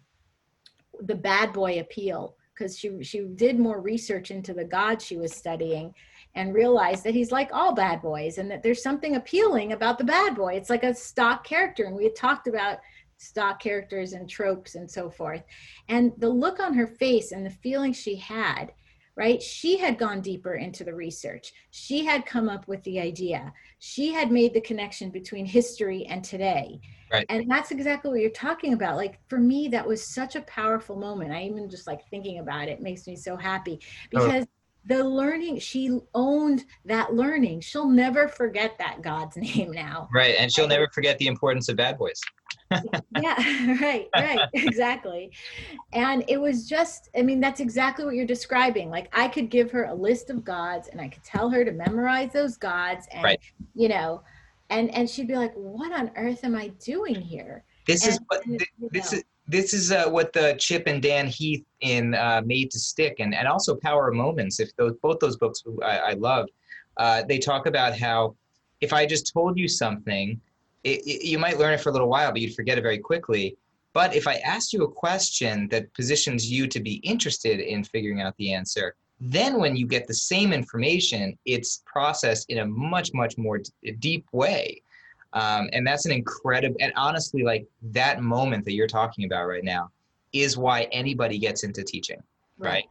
the 1.01 1.15
bad 1.15 1.51
boy 1.51 1.79
appeal 1.79 2.35
because 2.53 2.77
she 2.77 3.03
she 3.03 3.21
did 3.35 3.59
more 3.59 3.81
research 3.81 4.31
into 4.31 4.53
the 4.53 4.63
god 4.63 4.99
she 4.99 5.17
was 5.17 5.31
studying 5.31 5.93
and 6.33 6.53
realized 6.53 7.03
that 7.03 7.13
he's 7.15 7.31
like 7.31 7.49
all 7.51 7.73
bad 7.73 8.01
boys 8.01 8.37
and 8.37 8.49
that 8.49 8.61
there's 8.61 8.83
something 8.83 9.15
appealing 9.15 9.73
about 9.73 9.97
the 9.97 10.03
bad 10.03 10.35
boy. 10.35 10.53
It's 10.53 10.69
like 10.69 10.83
a 10.83 10.93
stock 10.93 11.43
character 11.43 11.85
and 11.85 11.95
we 11.95 12.03
had 12.03 12.15
talked 12.15 12.47
about 12.47 12.77
stock 13.17 13.59
characters 13.59 14.13
and 14.13 14.29
tropes 14.29 14.75
and 14.75 14.89
so 14.89 15.09
forth 15.09 15.43
and 15.89 16.13
the 16.17 16.29
look 16.29 16.59
on 16.59 16.73
her 16.73 16.87
face 16.87 17.31
and 17.31 17.45
the 17.45 17.49
feeling 17.49 17.93
she 17.93 18.15
had 18.15 18.71
right? 19.17 19.41
She 19.41 19.77
had 19.77 19.97
gone 19.97 20.21
deeper 20.21 20.53
into 20.53 20.83
the 20.83 20.93
research. 20.93 21.51
She 21.71 22.05
had 22.05 22.25
come 22.25 22.47
up 22.47 22.67
with 22.67 22.81
the 22.83 22.99
idea. 22.99 23.51
She 23.79 24.13
had 24.13 24.31
made 24.31 24.53
the 24.53 24.61
connection 24.61 25.09
between 25.09 25.45
history 25.45 26.05
and 26.05 26.23
today. 26.23 26.79
Right. 27.11 27.25
And 27.29 27.49
that's 27.49 27.71
exactly 27.71 28.11
what 28.11 28.19
you're 28.21 28.29
talking 28.29 28.73
about. 28.73 28.95
Like 28.95 29.19
for 29.27 29.39
me, 29.39 29.69
that 29.69 29.85
was 29.85 30.05
such 30.05 30.35
a 30.35 30.41
powerful 30.41 30.95
moment. 30.95 31.31
I 31.31 31.43
even 31.43 31.67
just 31.67 31.87
like 31.87 32.07
thinking 32.09 32.39
about 32.39 32.69
it 32.69 32.79
makes 32.79 33.07
me 33.07 33.15
so 33.15 33.35
happy 33.35 33.79
oh. 33.81 33.87
because 34.11 34.43
oh. 34.43 34.47
the 34.85 35.03
learning, 35.03 35.59
she 35.59 35.99
owned 36.13 36.65
that 36.85 37.15
learning. 37.15 37.61
She'll 37.61 37.89
never 37.89 38.27
forget 38.27 38.77
that 38.77 39.01
God's 39.01 39.35
name 39.37 39.71
now. 39.71 40.09
Right. 40.13 40.35
And 40.37 40.53
she'll 40.53 40.67
never 40.67 40.87
forget 40.93 41.17
the 41.17 41.27
importance 41.27 41.69
of 41.69 41.75
bad 41.75 41.97
boys 41.97 42.21
yeah, 42.71 43.77
right, 43.81 44.07
right, 44.15 44.39
exactly. 44.53 45.31
And 45.93 46.23
it 46.27 46.39
was 46.39 46.67
just, 46.67 47.09
I 47.15 47.21
mean, 47.21 47.39
that's 47.39 47.59
exactly 47.59 48.05
what 48.05 48.15
you're 48.15 48.25
describing. 48.25 48.89
Like, 48.89 49.09
I 49.13 49.27
could 49.27 49.49
give 49.49 49.71
her 49.71 49.85
a 49.85 49.93
list 49.93 50.29
of 50.29 50.43
gods 50.43 50.89
and 50.89 50.99
I 50.99 51.07
could 51.07 51.23
tell 51.23 51.49
her 51.49 51.63
to 51.63 51.71
memorize 51.71 52.33
those 52.33 52.57
gods, 52.57 53.07
and, 53.11 53.23
right. 53.23 53.39
you 53.73 53.89
know, 53.89 54.21
and 54.69 54.93
and 54.93 55.09
she'd 55.09 55.27
be 55.27 55.35
like, 55.35 55.53
"What 55.55 55.93
on 55.93 56.11
earth 56.15 56.43
am 56.43 56.55
I 56.55 56.69
doing 56.83 57.15
here?" 57.15 57.63
This 57.85 58.03
and, 58.03 58.13
is 58.13 58.19
what 58.27 58.43
this 58.91 59.11
know. 59.11 59.17
is. 59.17 59.23
This 59.49 59.73
is 59.73 59.93
uh, 59.93 60.09
what 60.09 60.33
the 60.33 60.57
Chip 60.59 60.87
and 60.87 61.01
Dan 61.01 61.25
Heath 61.27 61.63
in 61.79 62.15
uh, 62.15 62.41
Made 62.45 62.69
to 62.71 62.79
Stick, 62.79 63.15
and, 63.19 63.33
and 63.33 63.47
also 63.47 63.75
Power 63.75 64.09
of 64.09 64.15
Moments. 64.15 64.59
If 64.59 64.75
those 64.75 64.93
both 65.01 65.19
those 65.19 65.37
books 65.37 65.63
I, 65.81 65.97
I 65.99 66.13
love, 66.13 66.47
uh, 66.97 67.23
they 67.23 67.39
talk 67.39 67.65
about 67.65 67.97
how 67.97 68.35
if 68.81 68.91
I 68.91 69.05
just 69.05 69.31
told 69.31 69.57
you 69.57 69.67
something 69.67 70.39
it, 70.83 71.01
it, 71.05 71.25
you 71.25 71.39
might 71.39 71.57
learn 71.57 71.73
it 71.73 71.81
for 71.81 71.89
a 71.89 71.91
little 71.91 72.09
while, 72.09 72.31
but 72.31 72.41
you'd 72.41 72.55
forget 72.55 72.77
it 72.77 72.81
very 72.81 72.99
quickly. 72.99 73.57
But 73.93 74.15
if 74.15 74.27
I 74.27 74.35
asked 74.35 74.73
you 74.73 74.83
a 74.83 74.91
question 74.91 75.67
that 75.69 75.91
positions 75.93 76.51
you 76.51 76.67
to 76.67 76.79
be 76.79 76.95
interested 76.97 77.59
in 77.59 77.83
figuring 77.83 78.21
out 78.21 78.35
the 78.37 78.53
answer, 78.53 78.95
then 79.19 79.59
when 79.59 79.75
you 79.75 79.87
get 79.87 80.07
the 80.07 80.13
same 80.13 80.53
information, 80.53 81.37
it's 81.45 81.83
processed 81.85 82.49
in 82.49 82.59
a 82.59 82.65
much, 82.65 83.11
much 83.13 83.37
more 83.37 83.57
d- 83.57 83.91
deep 83.99 84.27
way. 84.31 84.81
Um, 85.33 85.69
and 85.73 85.85
that's 85.85 86.05
an 86.05 86.11
incredible, 86.11 86.77
and 86.79 86.93
honestly, 86.95 87.43
like 87.43 87.65
that 87.81 88.21
moment 88.21 88.65
that 88.65 88.73
you're 88.73 88.87
talking 88.87 89.25
about 89.25 89.47
right 89.47 89.63
now 89.63 89.89
is 90.31 90.57
why 90.57 90.83
anybody 90.91 91.39
gets 91.39 91.63
into 91.63 91.83
teaching, 91.83 92.21
right? 92.59 92.69
right? 92.69 92.85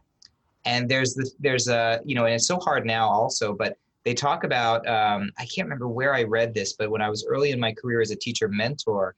And 0.65 0.89
there's 0.89 1.13
this, 1.13 1.35
there's 1.39 1.69
a, 1.69 2.01
you 2.03 2.15
know, 2.15 2.25
and 2.25 2.35
it's 2.35 2.47
so 2.47 2.59
hard 2.59 2.85
now 2.85 3.07
also, 3.07 3.53
but 3.53 3.77
they 4.07 4.13
talk 4.13 4.45
about 4.45 4.87
um, 4.87 5.29
i 5.37 5.45
can't 5.45 5.65
remember 5.65 5.89
where 5.89 6.13
i 6.15 6.23
read 6.23 6.53
this 6.53 6.73
but 6.73 6.89
when 6.89 7.01
i 7.01 7.09
was 7.09 7.25
early 7.27 7.51
in 7.51 7.59
my 7.59 7.73
career 7.73 7.99
as 7.99 8.11
a 8.11 8.15
teacher 8.15 8.47
mentor 8.47 9.15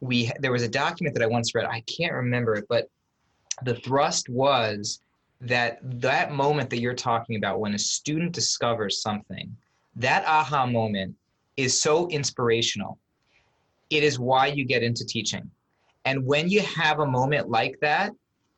we 0.00 0.28
there 0.40 0.50
was 0.50 0.64
a 0.64 0.68
document 0.68 1.14
that 1.14 1.22
i 1.22 1.26
once 1.26 1.54
read 1.54 1.64
i 1.66 1.80
can't 1.82 2.12
remember 2.12 2.56
it 2.56 2.66
but 2.68 2.88
the 3.62 3.76
thrust 3.76 4.28
was 4.28 5.00
that 5.40 5.78
that 5.82 6.32
moment 6.32 6.68
that 6.68 6.80
you're 6.80 6.94
talking 6.94 7.36
about 7.36 7.60
when 7.60 7.74
a 7.74 7.78
student 7.78 8.32
discovers 8.32 9.00
something 9.00 9.56
that 9.94 10.24
aha 10.26 10.66
moment 10.66 11.14
is 11.56 11.80
so 11.80 12.08
inspirational. 12.08 12.98
It 13.90 14.02
is 14.02 14.18
why 14.18 14.48
you 14.48 14.64
get 14.64 14.82
into 14.82 15.04
teaching. 15.04 15.48
And 16.04 16.26
when 16.26 16.48
you 16.48 16.62
have 16.62 16.98
a 16.98 17.06
moment 17.06 17.48
like 17.48 17.78
that 17.80 18.12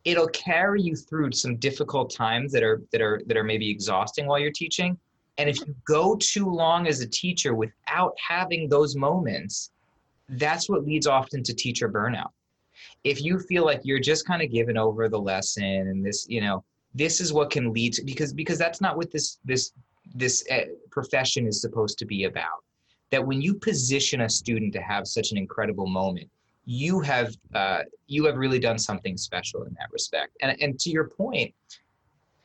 it'll 0.04 0.28
carry 0.28 0.80
you 0.80 0.94
through 0.94 1.32
some 1.32 1.56
difficult 1.56 2.14
times 2.14 2.52
that 2.52 2.62
are 2.62 2.80
that 2.92 3.02
are 3.02 3.20
that 3.26 3.36
are 3.36 3.44
maybe 3.44 3.68
exhausting 3.68 4.26
while 4.26 4.38
you're 4.38 4.52
teaching 4.52 4.96
and 5.38 5.48
if 5.48 5.58
you 5.60 5.74
go 5.84 6.16
too 6.16 6.48
long 6.48 6.86
as 6.86 7.00
a 7.00 7.06
teacher 7.08 7.54
without 7.54 8.14
having 8.18 8.68
those 8.68 8.96
moments, 8.96 9.70
that's 10.28 10.68
what 10.68 10.84
leads 10.84 11.06
often 11.06 11.42
to 11.42 11.54
teacher 11.54 11.88
burnout. 11.88 12.30
If 13.04 13.22
you 13.22 13.38
feel 13.38 13.64
like 13.64 13.80
you're 13.84 14.00
just 14.00 14.26
kind 14.26 14.42
of 14.42 14.50
giving 14.50 14.76
over 14.76 15.08
the 15.08 15.18
lesson 15.18 15.64
and 15.64 16.04
this, 16.04 16.26
you 16.28 16.40
know, 16.40 16.64
this 16.94 17.20
is 17.20 17.32
what 17.32 17.50
can 17.50 17.72
lead 17.72 17.92
to 17.94 18.04
because 18.04 18.32
because 18.32 18.58
that's 18.58 18.80
not 18.80 18.96
what 18.96 19.10
this 19.10 19.38
this 19.44 19.72
this 20.14 20.44
uh, 20.50 20.60
profession 20.90 21.46
is 21.46 21.60
supposed 21.60 21.98
to 21.98 22.06
be 22.06 22.24
about. 22.24 22.62
that 23.10 23.24
when 23.24 23.40
you 23.40 23.54
position 23.54 24.22
a 24.22 24.28
student 24.28 24.72
to 24.72 24.80
have 24.80 25.06
such 25.06 25.30
an 25.32 25.38
incredible 25.38 25.86
moment, 25.86 26.28
you 26.64 27.00
have 27.00 27.34
uh, 27.54 27.82
you 28.08 28.24
have 28.26 28.36
really 28.36 28.58
done 28.58 28.78
something 28.78 29.16
special 29.16 29.62
in 29.64 29.74
that 29.78 29.88
respect. 29.92 30.36
And 30.42 30.56
and 30.60 30.78
to 30.80 30.90
your 30.90 31.08
point, 31.08 31.54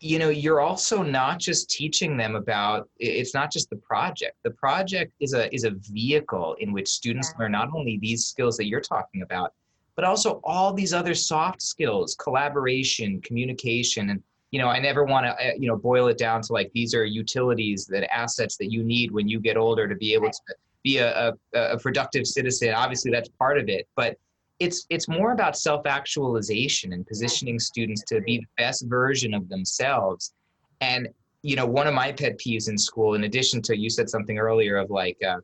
you 0.01 0.17
know, 0.17 0.29
you're 0.29 0.61
also 0.61 1.03
not 1.03 1.37
just 1.37 1.69
teaching 1.69 2.17
them 2.17 2.35
about. 2.35 2.89
It's 2.97 3.35
not 3.35 3.51
just 3.51 3.69
the 3.69 3.75
project. 3.75 4.35
The 4.43 4.49
project 4.49 5.13
is 5.19 5.33
a 5.33 5.53
is 5.53 5.63
a 5.63 5.71
vehicle 5.91 6.55
in 6.59 6.73
which 6.73 6.89
students 6.89 7.31
learn 7.37 7.51
not 7.51 7.69
only 7.73 7.99
these 8.01 8.25
skills 8.25 8.57
that 8.57 8.65
you're 8.65 8.81
talking 8.81 9.21
about, 9.21 9.53
but 9.95 10.03
also 10.03 10.41
all 10.43 10.73
these 10.73 10.91
other 10.91 11.13
soft 11.13 11.61
skills, 11.61 12.15
collaboration, 12.15 13.21
communication, 13.21 14.09
and 14.09 14.23
you 14.49 14.59
know, 14.59 14.67
I 14.67 14.79
never 14.79 15.05
want 15.05 15.27
to, 15.27 15.31
uh, 15.33 15.53
you 15.57 15.67
know, 15.67 15.77
boil 15.77 16.07
it 16.07 16.17
down 16.17 16.41
to 16.41 16.51
like 16.51 16.71
these 16.73 16.95
are 16.95 17.05
utilities, 17.05 17.85
that 17.85 18.13
assets 18.13 18.57
that 18.57 18.71
you 18.71 18.83
need 18.83 19.11
when 19.11 19.29
you 19.29 19.39
get 19.39 19.55
older 19.55 19.87
to 19.87 19.95
be 19.95 20.13
able 20.15 20.31
to 20.31 20.55
be 20.83 20.97
a, 20.97 21.29
a, 21.53 21.59
a 21.59 21.79
productive 21.79 22.25
citizen. 22.25 22.73
Obviously, 22.73 23.11
that's 23.11 23.29
part 23.29 23.59
of 23.59 23.69
it, 23.69 23.87
but 23.95 24.17
it's 24.61 24.85
it's 24.91 25.07
more 25.07 25.31
about 25.31 25.57
self-actualization 25.57 26.93
and 26.93 27.05
positioning 27.07 27.57
students 27.59 28.03
to 28.03 28.21
be 28.21 28.37
the 28.37 28.45
best 28.57 28.85
version 28.87 29.33
of 29.33 29.49
themselves. 29.49 30.33
And 30.81 31.09
you 31.41 31.55
know, 31.55 31.65
one 31.65 31.87
of 31.87 31.95
my 31.95 32.11
pet 32.11 32.37
peeves 32.37 32.69
in 32.69 32.77
school, 32.77 33.15
in 33.15 33.23
addition 33.23 33.63
to 33.63 33.75
you 33.75 33.89
said 33.89 34.09
something 34.09 34.37
earlier 34.37 34.77
of 34.77 34.89
like. 34.89 35.17
Uh, 35.27 35.39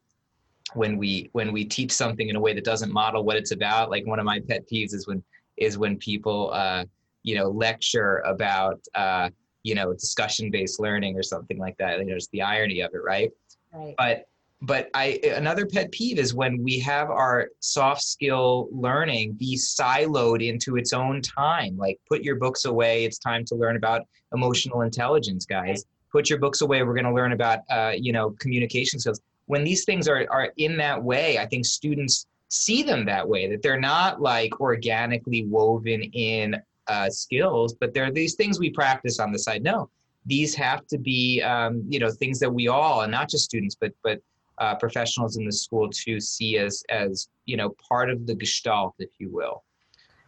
when 0.73 0.97
we 0.97 1.29
when 1.31 1.53
we 1.53 1.63
teach 1.63 1.93
something 1.93 2.27
in 2.27 2.35
a 2.35 2.39
way 2.39 2.53
that 2.53 2.65
doesn't 2.65 2.91
model 2.91 3.23
what 3.23 3.37
it's 3.37 3.51
about 3.51 3.89
like 3.89 4.05
one 4.05 4.19
of 4.19 4.25
my 4.25 4.41
pet 4.49 4.67
peeves 4.69 4.93
is 4.93 5.07
when 5.07 5.23
is 5.55 5.77
when 5.77 5.95
people 5.95 6.51
uh, 6.51 6.83
you 7.23 7.35
know 7.35 7.47
lecture 7.47 8.17
about 8.25 8.77
uh, 8.93 9.29
you 9.63 9.75
know 9.75 9.93
discussion 9.93 10.51
based 10.51 10.81
learning 10.81 11.17
or 11.17 11.23
something 11.23 11.57
like 11.57 11.77
that 11.77 11.99
you 11.99 12.05
know 12.05 12.15
just 12.15 12.29
the 12.31 12.41
irony 12.41 12.81
of 12.81 12.93
it 12.93 13.01
right 13.01 13.31
right 13.73 13.95
but 13.97 14.25
but 14.61 14.89
i 14.93 15.19
another 15.35 15.65
pet 15.65 15.91
peeve 15.91 16.17
is 16.17 16.33
when 16.33 16.63
we 16.63 16.79
have 16.79 17.09
our 17.09 17.49
soft 17.59 18.01
skill 18.01 18.67
learning 18.71 19.33
be 19.33 19.55
siloed 19.55 20.45
into 20.45 20.77
its 20.77 20.93
own 20.93 21.21
time. 21.21 21.77
Like 21.77 21.99
put 22.09 22.23
your 22.23 22.35
books 22.35 22.65
away. 22.65 23.05
It's 23.05 23.19
time 23.19 23.45
to 23.45 23.55
learn 23.55 23.75
about 23.75 24.07
emotional 24.33 24.81
intelligence 24.81 25.45
guys. 25.45 25.85
Put 26.11 26.29
your 26.29 26.39
books 26.39 26.61
away. 26.61 26.81
We're 26.81 26.95
going 26.95 27.05
to 27.05 27.13
learn 27.13 27.33
about 27.33 27.59
uh, 27.69 27.93
you 27.95 28.11
know 28.11 28.31
communication 28.39 28.99
skills. 28.99 29.21
When 29.45 29.63
these 29.63 29.85
things 29.85 30.07
are, 30.07 30.25
are 30.29 30.51
in 30.57 30.75
that 30.77 31.01
way 31.01 31.37
i 31.37 31.45
think 31.45 31.65
students 31.65 32.27
see 32.49 32.83
them 32.83 33.05
that 33.05 33.27
way 33.27 33.47
that 33.49 33.61
they're 33.61 33.79
not 33.79 34.21
like 34.21 34.59
organically 34.59 35.45
woven 35.45 36.01
in 36.01 36.55
uh, 36.87 37.09
skills, 37.09 37.73
but 37.73 37.93
there 37.93 38.05
are 38.05 38.11
these 38.11 38.35
things 38.35 38.59
we 38.59 38.69
practice 38.69 39.19
on 39.19 39.31
the 39.31 39.39
side. 39.39 39.63
No, 39.63 39.89
these 40.25 40.55
have 40.55 40.85
to 40.87 40.97
be 40.97 41.41
um, 41.41 41.83
you 41.87 41.99
know 41.99 42.09
things 42.09 42.39
that 42.39 42.53
we 42.53 42.67
all, 42.67 43.01
and 43.01 43.11
not 43.11 43.29
just 43.29 43.43
students, 43.45 43.75
but 43.79 43.91
but 44.03 44.21
uh, 44.59 44.75
professionals 44.75 45.37
in 45.37 45.45
the 45.45 45.51
school 45.51 45.89
to 45.89 46.19
see 46.19 46.57
as 46.57 46.83
as 46.89 47.29
you 47.45 47.57
know 47.57 47.75
part 47.89 48.09
of 48.09 48.25
the 48.25 48.35
gestalt, 48.35 48.95
if 48.99 49.09
you 49.19 49.29
will. 49.31 49.63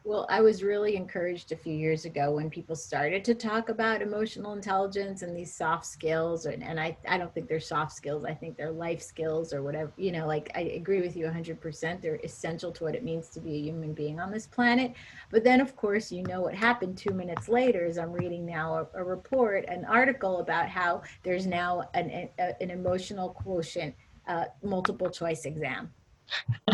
Well, 0.06 0.26
I 0.30 0.40
was 0.40 0.64
really 0.64 0.96
encouraged 0.96 1.52
a 1.52 1.58
few 1.58 1.74
years 1.74 2.06
ago 2.06 2.32
when 2.32 2.50
people 2.50 2.76
started 2.76 3.26
to 3.26 3.36
talk 3.36 3.68
about 3.68 4.02
emotional 4.02 4.54
intelligence 4.54 5.24
and 5.24 5.36
these 5.36 5.54
soft 5.54 5.86
skills. 5.86 6.46
And, 6.46 6.64
and 6.64 6.80
I, 6.80 6.98
I 7.08 7.18
don't 7.18 7.34
think 7.34 7.50
they're 7.50 7.60
soft 7.60 7.92
skills. 7.92 8.24
I 8.24 8.34
think 8.34 8.56
they're 8.56 8.72
life 8.72 9.02
skills 9.02 9.54
or 9.54 9.62
whatever. 9.62 9.92
You 9.98 10.14
know, 10.14 10.26
like 10.26 10.52
I 10.56 10.62
agree 10.62 11.02
with 11.02 11.18
you 11.18 11.26
100%. 11.26 12.02
They're 12.02 12.20
essential 12.24 12.72
to 12.72 12.84
what 12.86 12.96
it 12.96 13.04
means 13.04 13.28
to 13.30 13.42
be 13.42 13.56
a 13.56 13.62
human 13.62 13.94
being 13.94 14.22
on 14.22 14.32
this 14.32 14.48
planet. 14.48 14.94
But 15.32 15.44
then, 15.44 15.60
of 15.60 15.76
course, 15.76 16.14
you 16.14 16.24
know 16.24 16.42
what 16.42 16.56
happened 16.56 16.98
two 16.98 17.14
minutes 17.14 17.50
later 17.50 17.86
is 17.86 17.98
I'm 17.98 18.14
reading 18.14 18.46
now 18.46 18.88
a, 18.96 19.02
a 19.02 19.04
report, 19.04 19.66
an 19.68 19.84
article 19.84 20.40
about 20.40 20.70
how 20.70 21.04
there's 21.24 21.46
now 21.46 21.90
an, 21.94 22.30
a, 22.40 22.64
an 22.64 22.72
emotional 22.72 23.30
quotient 23.30 23.94
uh, 24.30 24.46
multiple 24.64 25.10
choice 25.10 25.44
exam. 25.46 25.92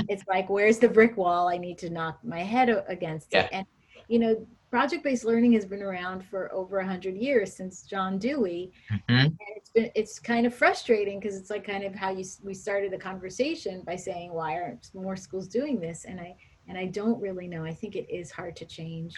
It's 0.09 0.23
like 0.27 0.49
where's 0.49 0.79
the 0.79 0.89
brick 0.89 1.15
wall 1.15 1.47
i 1.47 1.57
need 1.57 1.77
to 1.77 1.89
knock 1.89 2.19
my 2.23 2.41
head 2.41 2.83
against 2.89 3.29
yeah. 3.31 3.43
it 3.45 3.49
and 3.53 3.65
you 4.09 4.19
know 4.19 4.45
project-based 4.69 5.23
learning 5.23 5.53
has 5.53 5.65
been 5.65 5.81
around 5.81 6.25
for 6.25 6.53
over 6.53 6.75
100 6.77 7.15
years 7.15 7.55
since 7.55 7.83
john 7.83 8.19
dewey. 8.19 8.73
Mm-hmm. 8.91 9.13
and 9.13 9.37
it's 9.55 9.69
been 9.69 9.89
it's 9.95 10.19
kind 10.19 10.45
of 10.45 10.53
frustrating 10.53 11.21
because 11.21 11.37
it's 11.37 11.49
like 11.49 11.65
kind 11.65 11.85
of 11.85 11.95
how 11.95 12.11
you 12.11 12.25
we 12.43 12.53
started 12.53 12.91
the 12.91 12.97
conversation 12.97 13.81
by 13.85 13.95
saying 13.95 14.33
why 14.33 14.55
aren't 14.55 14.89
more 14.93 15.15
schools 15.15 15.47
doing 15.47 15.79
this? 15.79 16.03
And 16.03 16.19
i 16.19 16.35
and 16.67 16.77
i 16.77 16.85
don't 16.85 17.21
really 17.21 17.47
know. 17.47 17.63
I 17.63 17.73
think 17.73 17.95
it 17.95 18.07
is 18.09 18.31
hard 18.31 18.57
to 18.57 18.65
change. 18.65 19.15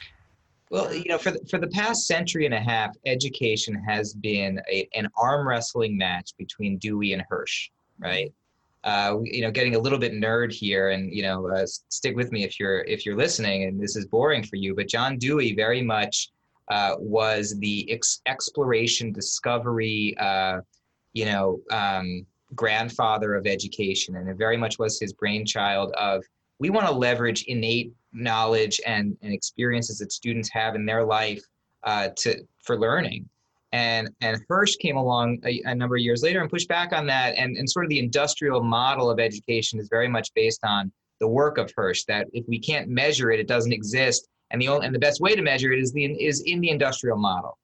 Well, 0.69 0.93
you 0.93 1.05
know, 1.07 1.17
for 1.17 1.31
the, 1.31 1.39
for 1.49 1.59
the 1.59 1.67
past 1.67 2.07
century 2.07 2.45
and 2.45 2.53
a 2.53 2.59
half, 2.59 2.93
education 3.05 3.73
has 3.87 4.13
been 4.13 4.59
a, 4.69 4.87
an 4.95 5.07
arm 5.17 5.47
wrestling 5.47 5.97
match 5.97 6.31
between 6.37 6.77
Dewey 6.77 7.13
and 7.13 7.23
Hirsch, 7.29 7.69
right? 7.99 8.33
uh, 8.87 9.17
you 9.23 9.41
know, 9.41 9.51
getting 9.51 9.75
a 9.75 9.79
little 9.79 9.99
bit 9.99 10.13
nerd 10.13 10.53
here, 10.53 10.91
and 10.91 11.11
you 11.11 11.21
know, 11.21 11.49
uh, 11.49 11.65
stick 11.65 12.15
with 12.15 12.31
me 12.31 12.45
if 12.45 12.57
you're 12.57 12.81
if 12.83 13.05
you're 13.05 13.17
listening, 13.17 13.63
and 13.63 13.81
this 13.81 13.97
is 13.97 14.05
boring 14.05 14.43
for 14.43 14.55
you. 14.55 14.73
But 14.73 14.87
John 14.87 15.17
Dewey 15.17 15.53
very 15.53 15.81
much 15.81 16.29
uh, 16.69 16.95
was 16.97 17.57
the 17.59 17.91
ex- 17.91 18.21
exploration, 18.25 19.11
discovery, 19.11 20.15
uh, 20.19 20.61
you 21.11 21.25
know, 21.25 21.59
um, 21.69 22.25
grandfather 22.55 23.35
of 23.35 23.45
education, 23.45 24.15
and 24.15 24.29
it 24.29 24.37
very 24.37 24.55
much 24.55 24.79
was 24.79 24.99
his 24.99 25.11
brainchild 25.11 25.91
of 25.97 26.23
we 26.59 26.69
want 26.69 26.87
to 26.87 26.93
leverage 26.93 27.43
innate 27.43 27.91
knowledge 28.13 28.79
and, 28.85 29.17
and 29.21 29.33
experiences 29.33 29.99
that 29.99 30.11
students 30.11 30.49
have 30.49 30.75
in 30.75 30.85
their 30.85 31.03
life 31.03 31.43
uh, 31.83 32.07
to 32.15 32.39
for 32.63 32.79
learning 32.79 33.27
and 33.71 34.09
and 34.21 34.41
Hirsch 34.47 34.75
came 34.77 34.97
along 34.97 35.39
a, 35.45 35.61
a, 35.65 35.75
number 35.75 35.95
of 35.95 36.01
years 36.01 36.23
later 36.23 36.41
and 36.41 36.49
pushed 36.49 36.69
back 36.69 36.93
on 36.93 37.05
that. 37.07 37.35
And, 37.37 37.57
and 37.57 37.69
sort 37.69 37.85
of 37.85 37.89
the 37.89 37.99
industrial 37.99 38.63
model 38.63 39.09
of 39.09 39.19
education 39.19 39.79
is 39.79 39.89
very 39.89 40.07
much 40.07 40.33
based 40.33 40.61
on 40.63 40.91
the 41.19 41.27
work 41.27 41.57
of 41.57 41.71
Hirsch. 41.75 42.03
That 42.07 42.27
if 42.33 42.45
we 42.47 42.59
can't 42.59 42.87
measure 42.87 43.31
it, 43.31 43.39
it 43.39 43.47
doesn't 43.47 43.73
exist. 43.73 44.27
And 44.51 44.61
the 44.61 44.69
only, 44.69 44.85
and 44.85 44.95
the 44.95 44.99
best 44.99 45.19
way 45.19 45.35
to 45.35 45.41
measure 45.41 45.73
it 45.73 45.79
is 45.79 45.91
the 45.91 46.05
is 46.05 46.41
in 46.45 46.61
the 46.61 46.69
industrial 46.69 47.17
model. 47.17 47.57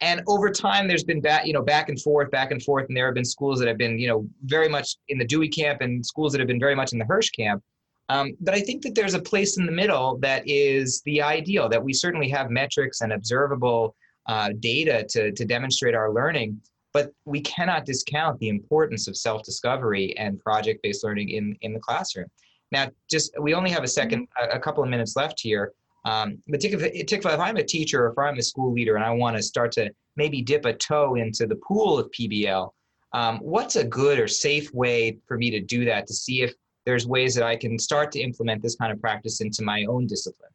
And 0.00 0.22
over 0.26 0.50
time, 0.50 0.88
there's 0.88 1.04
been 1.04 1.20
back 1.20 1.46
you 1.46 1.52
know 1.52 1.62
back 1.62 1.90
and 1.90 2.00
forth, 2.00 2.30
back 2.30 2.50
and 2.50 2.62
forth, 2.62 2.86
and 2.88 2.96
there 2.96 3.06
have 3.06 3.14
been 3.14 3.24
schools 3.24 3.58
that 3.58 3.68
have 3.68 3.78
been 3.78 3.98
you 3.98 4.08
know 4.08 4.26
very 4.44 4.68
much 4.68 4.96
in 5.08 5.18
the 5.18 5.26
Dewey 5.26 5.48
camp 5.48 5.82
and 5.82 6.04
schools 6.04 6.32
that 6.32 6.40
have 6.40 6.48
been 6.48 6.60
very 6.60 6.74
much 6.74 6.92
in 6.92 6.98
the 6.98 7.04
Hirsch 7.04 7.30
camp. 7.30 7.62
Um, 8.08 8.32
but 8.40 8.54
I 8.54 8.60
think 8.60 8.82
that 8.82 8.94
there's 8.94 9.14
a 9.14 9.22
place 9.22 9.58
in 9.58 9.66
the 9.66 9.72
middle 9.72 10.18
that 10.18 10.42
is 10.46 11.02
the 11.04 11.20
ideal. 11.20 11.68
That 11.68 11.84
we 11.84 11.92
certainly 11.92 12.30
have 12.30 12.50
metrics 12.50 13.02
and 13.02 13.12
observable 13.12 13.94
uh, 14.26 14.50
data 14.60 15.04
to, 15.10 15.32
to 15.32 15.44
demonstrate 15.44 15.94
our 15.94 16.12
learning. 16.12 16.60
But 16.92 17.12
we 17.24 17.40
cannot 17.40 17.86
discount 17.86 18.38
the 18.38 18.48
importance 18.48 19.08
of 19.08 19.16
self-discovery 19.16 20.16
and 20.18 20.38
project-based 20.40 21.02
learning 21.04 21.30
in, 21.30 21.56
in 21.62 21.72
the 21.72 21.80
classroom. 21.80 22.28
Now, 22.70 22.88
just 23.10 23.32
we 23.40 23.54
only 23.54 23.70
have 23.70 23.84
a 23.84 23.88
second, 23.88 24.28
a, 24.40 24.56
a 24.56 24.58
couple 24.58 24.82
of 24.82 24.88
minutes 24.88 25.16
left 25.16 25.40
here. 25.40 25.72
Um, 26.04 26.38
but 26.48 26.64
if, 26.64 26.82
if 26.82 27.26
I'm 27.26 27.56
a 27.56 27.64
teacher 27.64 28.04
or 28.04 28.10
if 28.10 28.18
I'm 28.18 28.38
a 28.38 28.42
school 28.42 28.72
leader 28.72 28.96
and 28.96 29.04
I 29.04 29.10
want 29.10 29.36
to 29.36 29.42
start 29.42 29.72
to 29.72 29.90
maybe 30.16 30.42
dip 30.42 30.64
a 30.64 30.72
toe 30.72 31.14
into 31.14 31.46
the 31.46 31.56
pool 31.56 31.98
of 31.98 32.10
PBL, 32.10 32.70
um, 33.12 33.38
what's 33.38 33.76
a 33.76 33.84
good 33.84 34.18
or 34.18 34.26
safe 34.26 34.72
way 34.72 35.18
for 35.26 35.36
me 35.36 35.50
to 35.50 35.60
do 35.60 35.84
that 35.84 36.06
to 36.06 36.14
see 36.14 36.42
if 36.42 36.54
there's 36.84 37.06
ways 37.06 37.34
that 37.34 37.44
I 37.44 37.56
can 37.56 37.78
start 37.78 38.10
to 38.12 38.20
implement 38.20 38.62
this 38.62 38.74
kind 38.74 38.90
of 38.90 39.00
practice 39.00 39.40
into 39.40 39.62
my 39.62 39.84
own 39.84 40.06
discipline? 40.06 40.50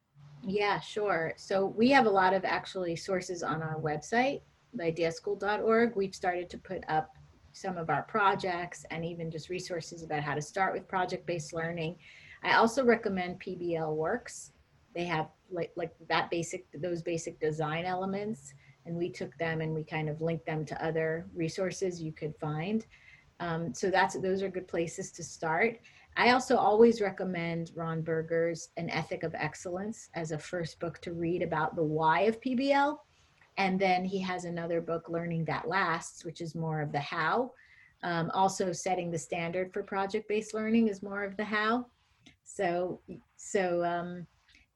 Yeah, 0.48 0.80
sure. 0.80 1.34
So 1.36 1.66
we 1.66 1.90
have 1.90 2.06
a 2.06 2.10
lot 2.10 2.34
of 2.34 2.46
actually 2.46 2.96
sources 2.96 3.44
on 3.44 3.62
our 3.62 3.82
website, 3.82 4.42
theideaschool.org. 4.78 5.94
We've 5.98 6.16
started 6.16 6.50
to 6.52 6.58
put 6.58 6.86
up 6.88 7.18
some 7.52 7.78
of 7.78 7.90
our 7.90 8.04
projects 8.04 8.86
and 8.90 9.04
even 9.04 9.30
just 9.30 9.50
resources 9.50 10.04
about 10.04 10.24
how 10.24 10.36
to 10.36 10.42
start 10.42 10.74
with 10.74 10.88
project-based 10.88 11.52
learning. 11.52 11.98
I 12.44 12.54
also 12.54 12.86
recommend 12.86 13.42
PBL 13.42 13.94
Works. 13.94 14.54
They 14.96 15.04
have 15.04 15.28
like 15.52 15.72
like 15.76 15.94
that 16.08 16.30
basic 16.30 16.66
those 16.74 17.02
basic 17.02 17.40
design 17.42 17.84
elements, 17.84 18.54
and 18.86 18.96
we 18.96 19.10
took 19.10 19.38
them 19.38 19.60
and 19.60 19.74
we 19.74 19.84
kind 19.84 20.08
of 20.08 20.22
linked 20.22 20.46
them 20.46 20.64
to 20.66 20.86
other 20.86 21.28
resources 21.36 22.02
you 22.02 22.14
could 22.14 22.34
find. 22.40 22.86
Um, 23.42 23.74
so 23.74 23.90
that's 23.92 24.18
those 24.20 24.42
are 24.42 24.50
good 24.50 24.68
places 24.68 25.12
to 25.12 25.24
start. 25.24 25.80
I 26.20 26.32
also 26.32 26.58
always 26.58 27.00
recommend 27.00 27.72
Ron 27.76 28.02
Berger's 28.02 28.70
An 28.78 28.90
Ethic 28.90 29.22
of 29.22 29.36
Excellence 29.36 30.10
as 30.16 30.32
a 30.32 30.40
first 30.40 30.80
book 30.80 31.00
to 31.02 31.14
read 31.14 31.44
about 31.44 31.76
the 31.76 31.84
why 31.84 32.22
of 32.22 32.42
PBL. 32.42 32.98
And 33.58 33.80
then 33.80 34.04
he 34.04 34.20
has 34.22 34.44
another 34.44 34.82
book, 34.82 35.10
Learning 35.10 35.46
That 35.46 35.68
Lasts, 35.68 36.26
which 36.26 36.42
is 36.42 36.56
more 36.56 36.82
of 36.82 36.92
the 36.92 37.00
how. 37.00 37.52
Um, 38.02 38.32
also, 38.34 38.72
setting 38.72 39.12
the 39.12 39.18
standard 39.18 39.72
for 39.72 39.84
project-based 39.84 40.56
learning 40.56 40.88
is 40.88 41.04
more 41.04 41.24
of 41.24 41.38
the 41.38 41.46
how. 41.46 41.86
So, 42.44 43.00
so, 43.36 43.84
um, 43.84 44.26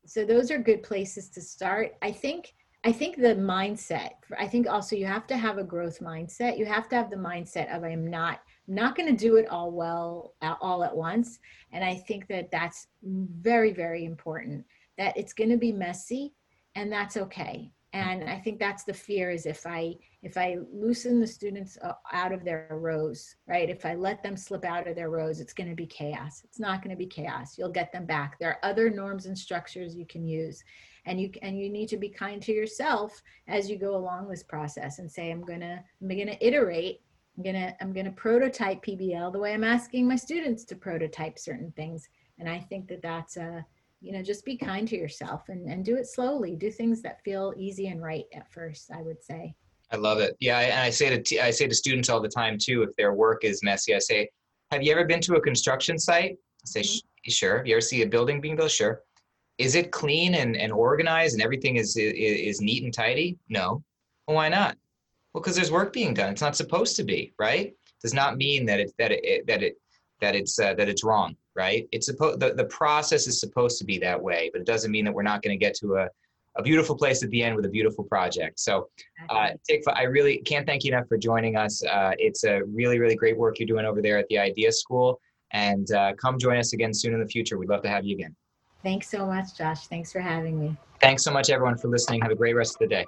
so 0.06 0.26
those 0.26 0.52
are 0.52 0.60
good 0.60 0.84
places 0.84 1.30
to 1.30 1.42
start. 1.42 1.94
I 2.04 2.12
think. 2.12 2.54
I 2.84 2.92
think 2.92 3.18
the 3.18 3.36
mindset. 3.36 4.14
I 4.40 4.48
think 4.48 4.68
also 4.68 4.96
you 4.96 5.06
have 5.06 5.28
to 5.28 5.38
have 5.38 5.60
a 5.60 5.64
growth 5.64 6.00
mindset. 6.00 6.58
You 6.58 6.66
have 6.66 6.90
to 6.90 6.96
have 6.96 7.12
the 7.12 7.16
mindset 7.16 7.76
of 7.76 7.84
I 7.84 7.90
am 7.90 8.10
not 8.10 8.40
not 8.68 8.96
going 8.96 9.10
to 9.10 9.16
do 9.16 9.36
it 9.36 9.48
all 9.50 9.72
well 9.72 10.34
all 10.62 10.84
at 10.84 10.96
once. 10.96 11.40
And 11.72 11.84
i 11.84 11.96
think 11.96 12.28
that 12.28 12.52
that's 12.52 12.88
very 13.04 13.74
very 13.74 14.06
important 14.06 14.66
that 14.98 15.18
it's 15.18 15.34
going 15.34 15.50
to 15.50 15.58
be 15.58 15.72
messy 15.72 16.34
and 16.76 16.92
that's 16.92 17.18
okay. 17.18 17.72
And 17.94 18.30
i 18.30 18.38
think 18.38 18.60
that's 18.60 18.84
the 18.84 18.94
fear 18.94 19.32
is 19.32 19.46
if 19.46 19.66
i 19.66 19.96
if 20.22 20.38
i 20.38 20.58
loosen 20.72 21.20
the 21.20 21.28
students 21.28 21.78
uh, 21.82 21.94
out 22.14 22.32
of 22.32 22.46
their 22.46 22.68
rows 22.72 23.36
right? 23.48 23.70
If 23.70 23.86
i 23.86 23.96
let 23.96 24.24
them 24.24 24.38
slip 24.38 24.64
out 24.64 24.88
of 24.88 24.96
their 24.96 25.10
rows 25.10 25.40
it's 25.40 25.54
going 25.54 25.70
to 25.70 25.76
be 25.76 25.88
chaos. 25.88 26.42
It's 26.44 26.60
not 26.60 26.82
going 26.82 26.96
to 26.96 27.04
be 27.04 27.08
chaos. 27.08 27.58
You'll 27.58 27.70
get 27.70 27.92
them 27.92 28.06
back. 28.06 28.40
There 28.40 28.50
are 28.50 28.70
other 28.70 28.90
norms 28.90 29.26
and 29.26 29.38
structures 29.38 29.96
you 29.96 30.06
can 30.06 30.26
use. 30.26 30.64
And 31.06 31.20
you 31.20 31.32
and 31.42 31.60
you 31.60 31.70
need 31.70 31.90
to 31.90 31.98
be 31.98 32.10
kind 32.10 32.42
to 32.44 32.54
yourself 32.54 33.22
as 33.48 33.70
you 33.70 33.78
go 33.78 33.96
along 33.96 34.30
this 34.30 34.44
process 34.44 35.00
and 35.00 35.12
say 35.12 35.32
i'm 35.32 35.42
going 35.42 35.62
to 35.62 35.84
i'm 36.02 36.08
going 36.08 36.28
to 36.28 36.46
iterate 36.48 37.02
i'm 37.42 37.54
going 37.54 37.56
to 37.56 37.76
i'm 37.82 37.94
to 37.94 38.12
prototype 38.12 38.84
pbl 38.84 39.32
the 39.32 39.40
way 39.40 39.54
i'm 39.54 39.64
asking 39.64 40.08
my 40.08 40.16
students 40.16 40.64
to 40.66 40.76
prototype 40.76 41.40
certain 41.40 41.72
things. 41.76 42.08
And 42.40 42.50
i 42.50 42.60
think 42.60 42.88
that 42.88 43.02
that's 43.02 43.38
a 43.38 43.66
you 44.00 44.12
know 44.12 44.22
just 44.24 44.46
be 44.46 44.58
kind 44.58 44.88
to 44.88 44.98
yourself 44.98 45.50
and, 45.50 45.70
and 45.70 45.86
do 45.86 45.96
it 45.96 46.08
slowly. 46.08 46.56
Do 46.56 46.72
things 46.72 47.02
that 47.04 47.24
feel 47.24 47.54
easy 47.56 47.88
and 47.88 48.02
right 48.02 48.26
at 48.34 48.52
first 48.52 48.92
i 48.92 49.02
would 49.02 49.24
say. 49.24 49.56
I 49.92 49.98
love 49.98 50.20
it. 50.20 50.36
Yeah 50.40 50.60
and 50.60 50.80
I 50.80 50.90
say 50.90 51.10
to 51.10 51.22
t- 51.22 51.40
I 51.40 51.52
say 51.52 51.68
to 51.68 51.76
students 51.76 52.10
all 52.10 52.22
the 52.22 52.30
time 52.30 52.58
too 52.60 52.84
if 52.84 52.96
their 52.96 53.14
work 53.14 53.44
is 53.44 53.64
messy 53.64 53.96
i 53.96 54.00
say 54.00 54.30
have 54.72 54.82
you 54.84 54.92
ever 54.92 55.06
been 55.06 55.22
to 55.22 55.36
a 55.36 55.42
construction 55.42 56.00
site? 56.00 56.32
I 56.32 56.66
say 56.66 56.82
mm-hmm. 56.82 57.30
sure. 57.30 57.66
You 57.66 57.76
ever 57.76 57.82
see 57.82 58.04
a 58.04 58.08
building 58.08 58.40
being 58.40 58.56
built 58.56 58.72
sure. 58.72 59.02
Is 59.58 59.76
it 59.76 59.92
clean 59.92 60.36
and, 60.36 60.56
and 60.56 60.72
organized 60.72 61.34
and 61.34 61.44
everything 61.44 61.76
is, 61.76 61.98
is 61.98 62.14
is 62.16 62.62
neat 62.62 62.84
and 62.84 62.94
tidy? 62.94 63.38
No. 63.50 63.84
Well, 64.28 64.38
why 64.38 64.50
not 64.50 64.78
well 65.34 65.42
because 65.42 65.56
there's 65.56 65.72
work 65.72 65.94
being 65.94 66.14
done 66.14 66.32
it's 66.32 66.42
not 66.42 66.56
supposed 66.56 66.96
to 66.96 67.04
be 67.04 67.34
right 67.40 67.74
does 68.02 68.14
not 68.14 68.38
mean 68.38 68.66
that 68.66 68.80
it 68.80 68.92
that 68.98 69.12
it 69.12 69.46
that 69.48 69.64
it 69.64 69.76
that 70.20 70.36
it's 70.36 70.60
uh, 70.60 70.74
that 70.76 70.88
it's 70.88 71.04
wrong 71.04 71.36
right? 71.56 71.88
It's 71.92 72.06
supposed 72.06 72.40
the, 72.40 72.54
the 72.54 72.66
process 72.66 73.28
is 73.28 73.40
supposed 73.40 73.78
to 73.80 73.86
be 73.86 73.98
that 74.00 74.22
way, 74.22 74.50
but 74.52 74.62
it 74.62 74.68
doesn't 74.68 74.92
mean 74.92 75.06
that 75.06 75.14
we're 75.14 75.24
not 75.24 75.42
going 75.42 75.58
to 75.58 75.64
get 75.64 75.76
to 75.76 75.96
a, 75.96 76.10
a 76.58 76.64
beautiful 76.64 76.96
place 76.96 77.24
at 77.24 77.30
the 77.30 77.44
end 77.44 77.56
with 77.56 77.66
a 77.66 77.70
beautiful 77.70 78.04
project. 78.04 78.60
So, 78.60 78.90
uh, 79.30 79.52
I 79.96 80.04
really 80.04 80.40
can't 80.40 80.66
thank 80.66 80.84
you 80.84 80.94
enough 80.94 81.08
for 81.08 81.18
joining 81.18 81.56
us. 81.56 81.84
Uh, 81.84 82.12
it's 82.18 82.44
a 82.44 82.62
really, 82.66 83.00
really 83.00 83.16
great 83.16 83.38
work 83.38 83.60
you're 83.60 83.68
doing 83.68 83.86
over 83.86 84.02
there 84.02 84.18
at 84.18 84.28
the 84.30 84.38
Idea 84.38 84.72
School. 84.72 85.20
And 85.54 85.92
uh, 85.92 86.14
come 86.14 86.40
join 86.40 86.58
us 86.58 86.74
again 86.74 86.94
soon 86.94 87.14
in 87.14 87.20
the 87.20 87.28
future. 87.28 87.58
We'd 87.58 87.70
love 87.70 87.82
to 87.84 87.90
have 87.90 88.06
you 88.06 88.16
again. 88.16 88.36
Thanks 88.84 89.10
so 89.10 89.26
much, 89.26 89.58
Josh. 89.58 89.88
Thanks 89.88 90.12
for 90.12 90.22
having 90.22 90.60
me. 90.60 90.78
Thanks 91.02 91.24
so 91.24 91.32
much, 91.32 91.50
everyone, 91.50 91.78
for 91.78 91.90
listening. 91.90 92.22
Have 92.22 92.32
a 92.32 92.36
great 92.36 92.56
rest 92.56 92.76
of 92.76 92.80
the 92.80 92.88
day. 92.88 93.06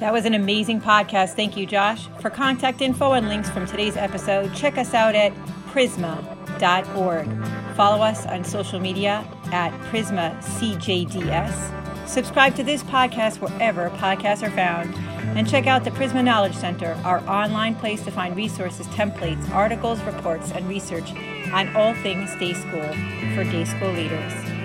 That 0.00 0.14
was 0.14 0.24
an 0.24 0.32
amazing 0.32 0.80
podcast. 0.80 1.34
Thank 1.34 1.58
you, 1.58 1.66
Josh. 1.66 2.08
For 2.20 2.30
contact 2.30 2.80
info 2.80 3.12
and 3.12 3.28
links 3.28 3.50
from 3.50 3.66
today's 3.66 3.98
episode, 3.98 4.54
check 4.54 4.78
us 4.78 4.94
out 4.94 5.14
at 5.14 5.34
prizmah.org. 5.68 7.76
Follow 7.76 8.02
us 8.02 8.24
on 8.24 8.42
social 8.42 8.80
media 8.80 9.28
at 9.52 9.72
Prizmah 9.90 10.42
CJDS. 10.42 12.08
Subscribe 12.08 12.56
to 12.56 12.64
this 12.64 12.82
podcast 12.82 13.42
wherever 13.42 13.90
podcasts 13.90 14.42
are 14.42 14.50
found. 14.50 14.94
And 15.36 15.46
check 15.46 15.66
out 15.66 15.84
the 15.84 15.90
Prizmah 15.90 16.24
Knowledge 16.24 16.56
Center, 16.56 16.98
our 17.04 17.20
online 17.28 17.74
place 17.74 18.02
to 18.04 18.10
find 18.10 18.34
resources, 18.34 18.86
templates, 18.88 19.50
articles, 19.50 20.00
reports, 20.04 20.50
and 20.52 20.66
research 20.66 21.12
on 21.52 21.76
all 21.76 21.92
things 21.96 22.34
day 22.36 22.54
school 22.54 22.88
for 23.34 23.44
day 23.44 23.66
school 23.66 23.92
leaders. 23.92 24.59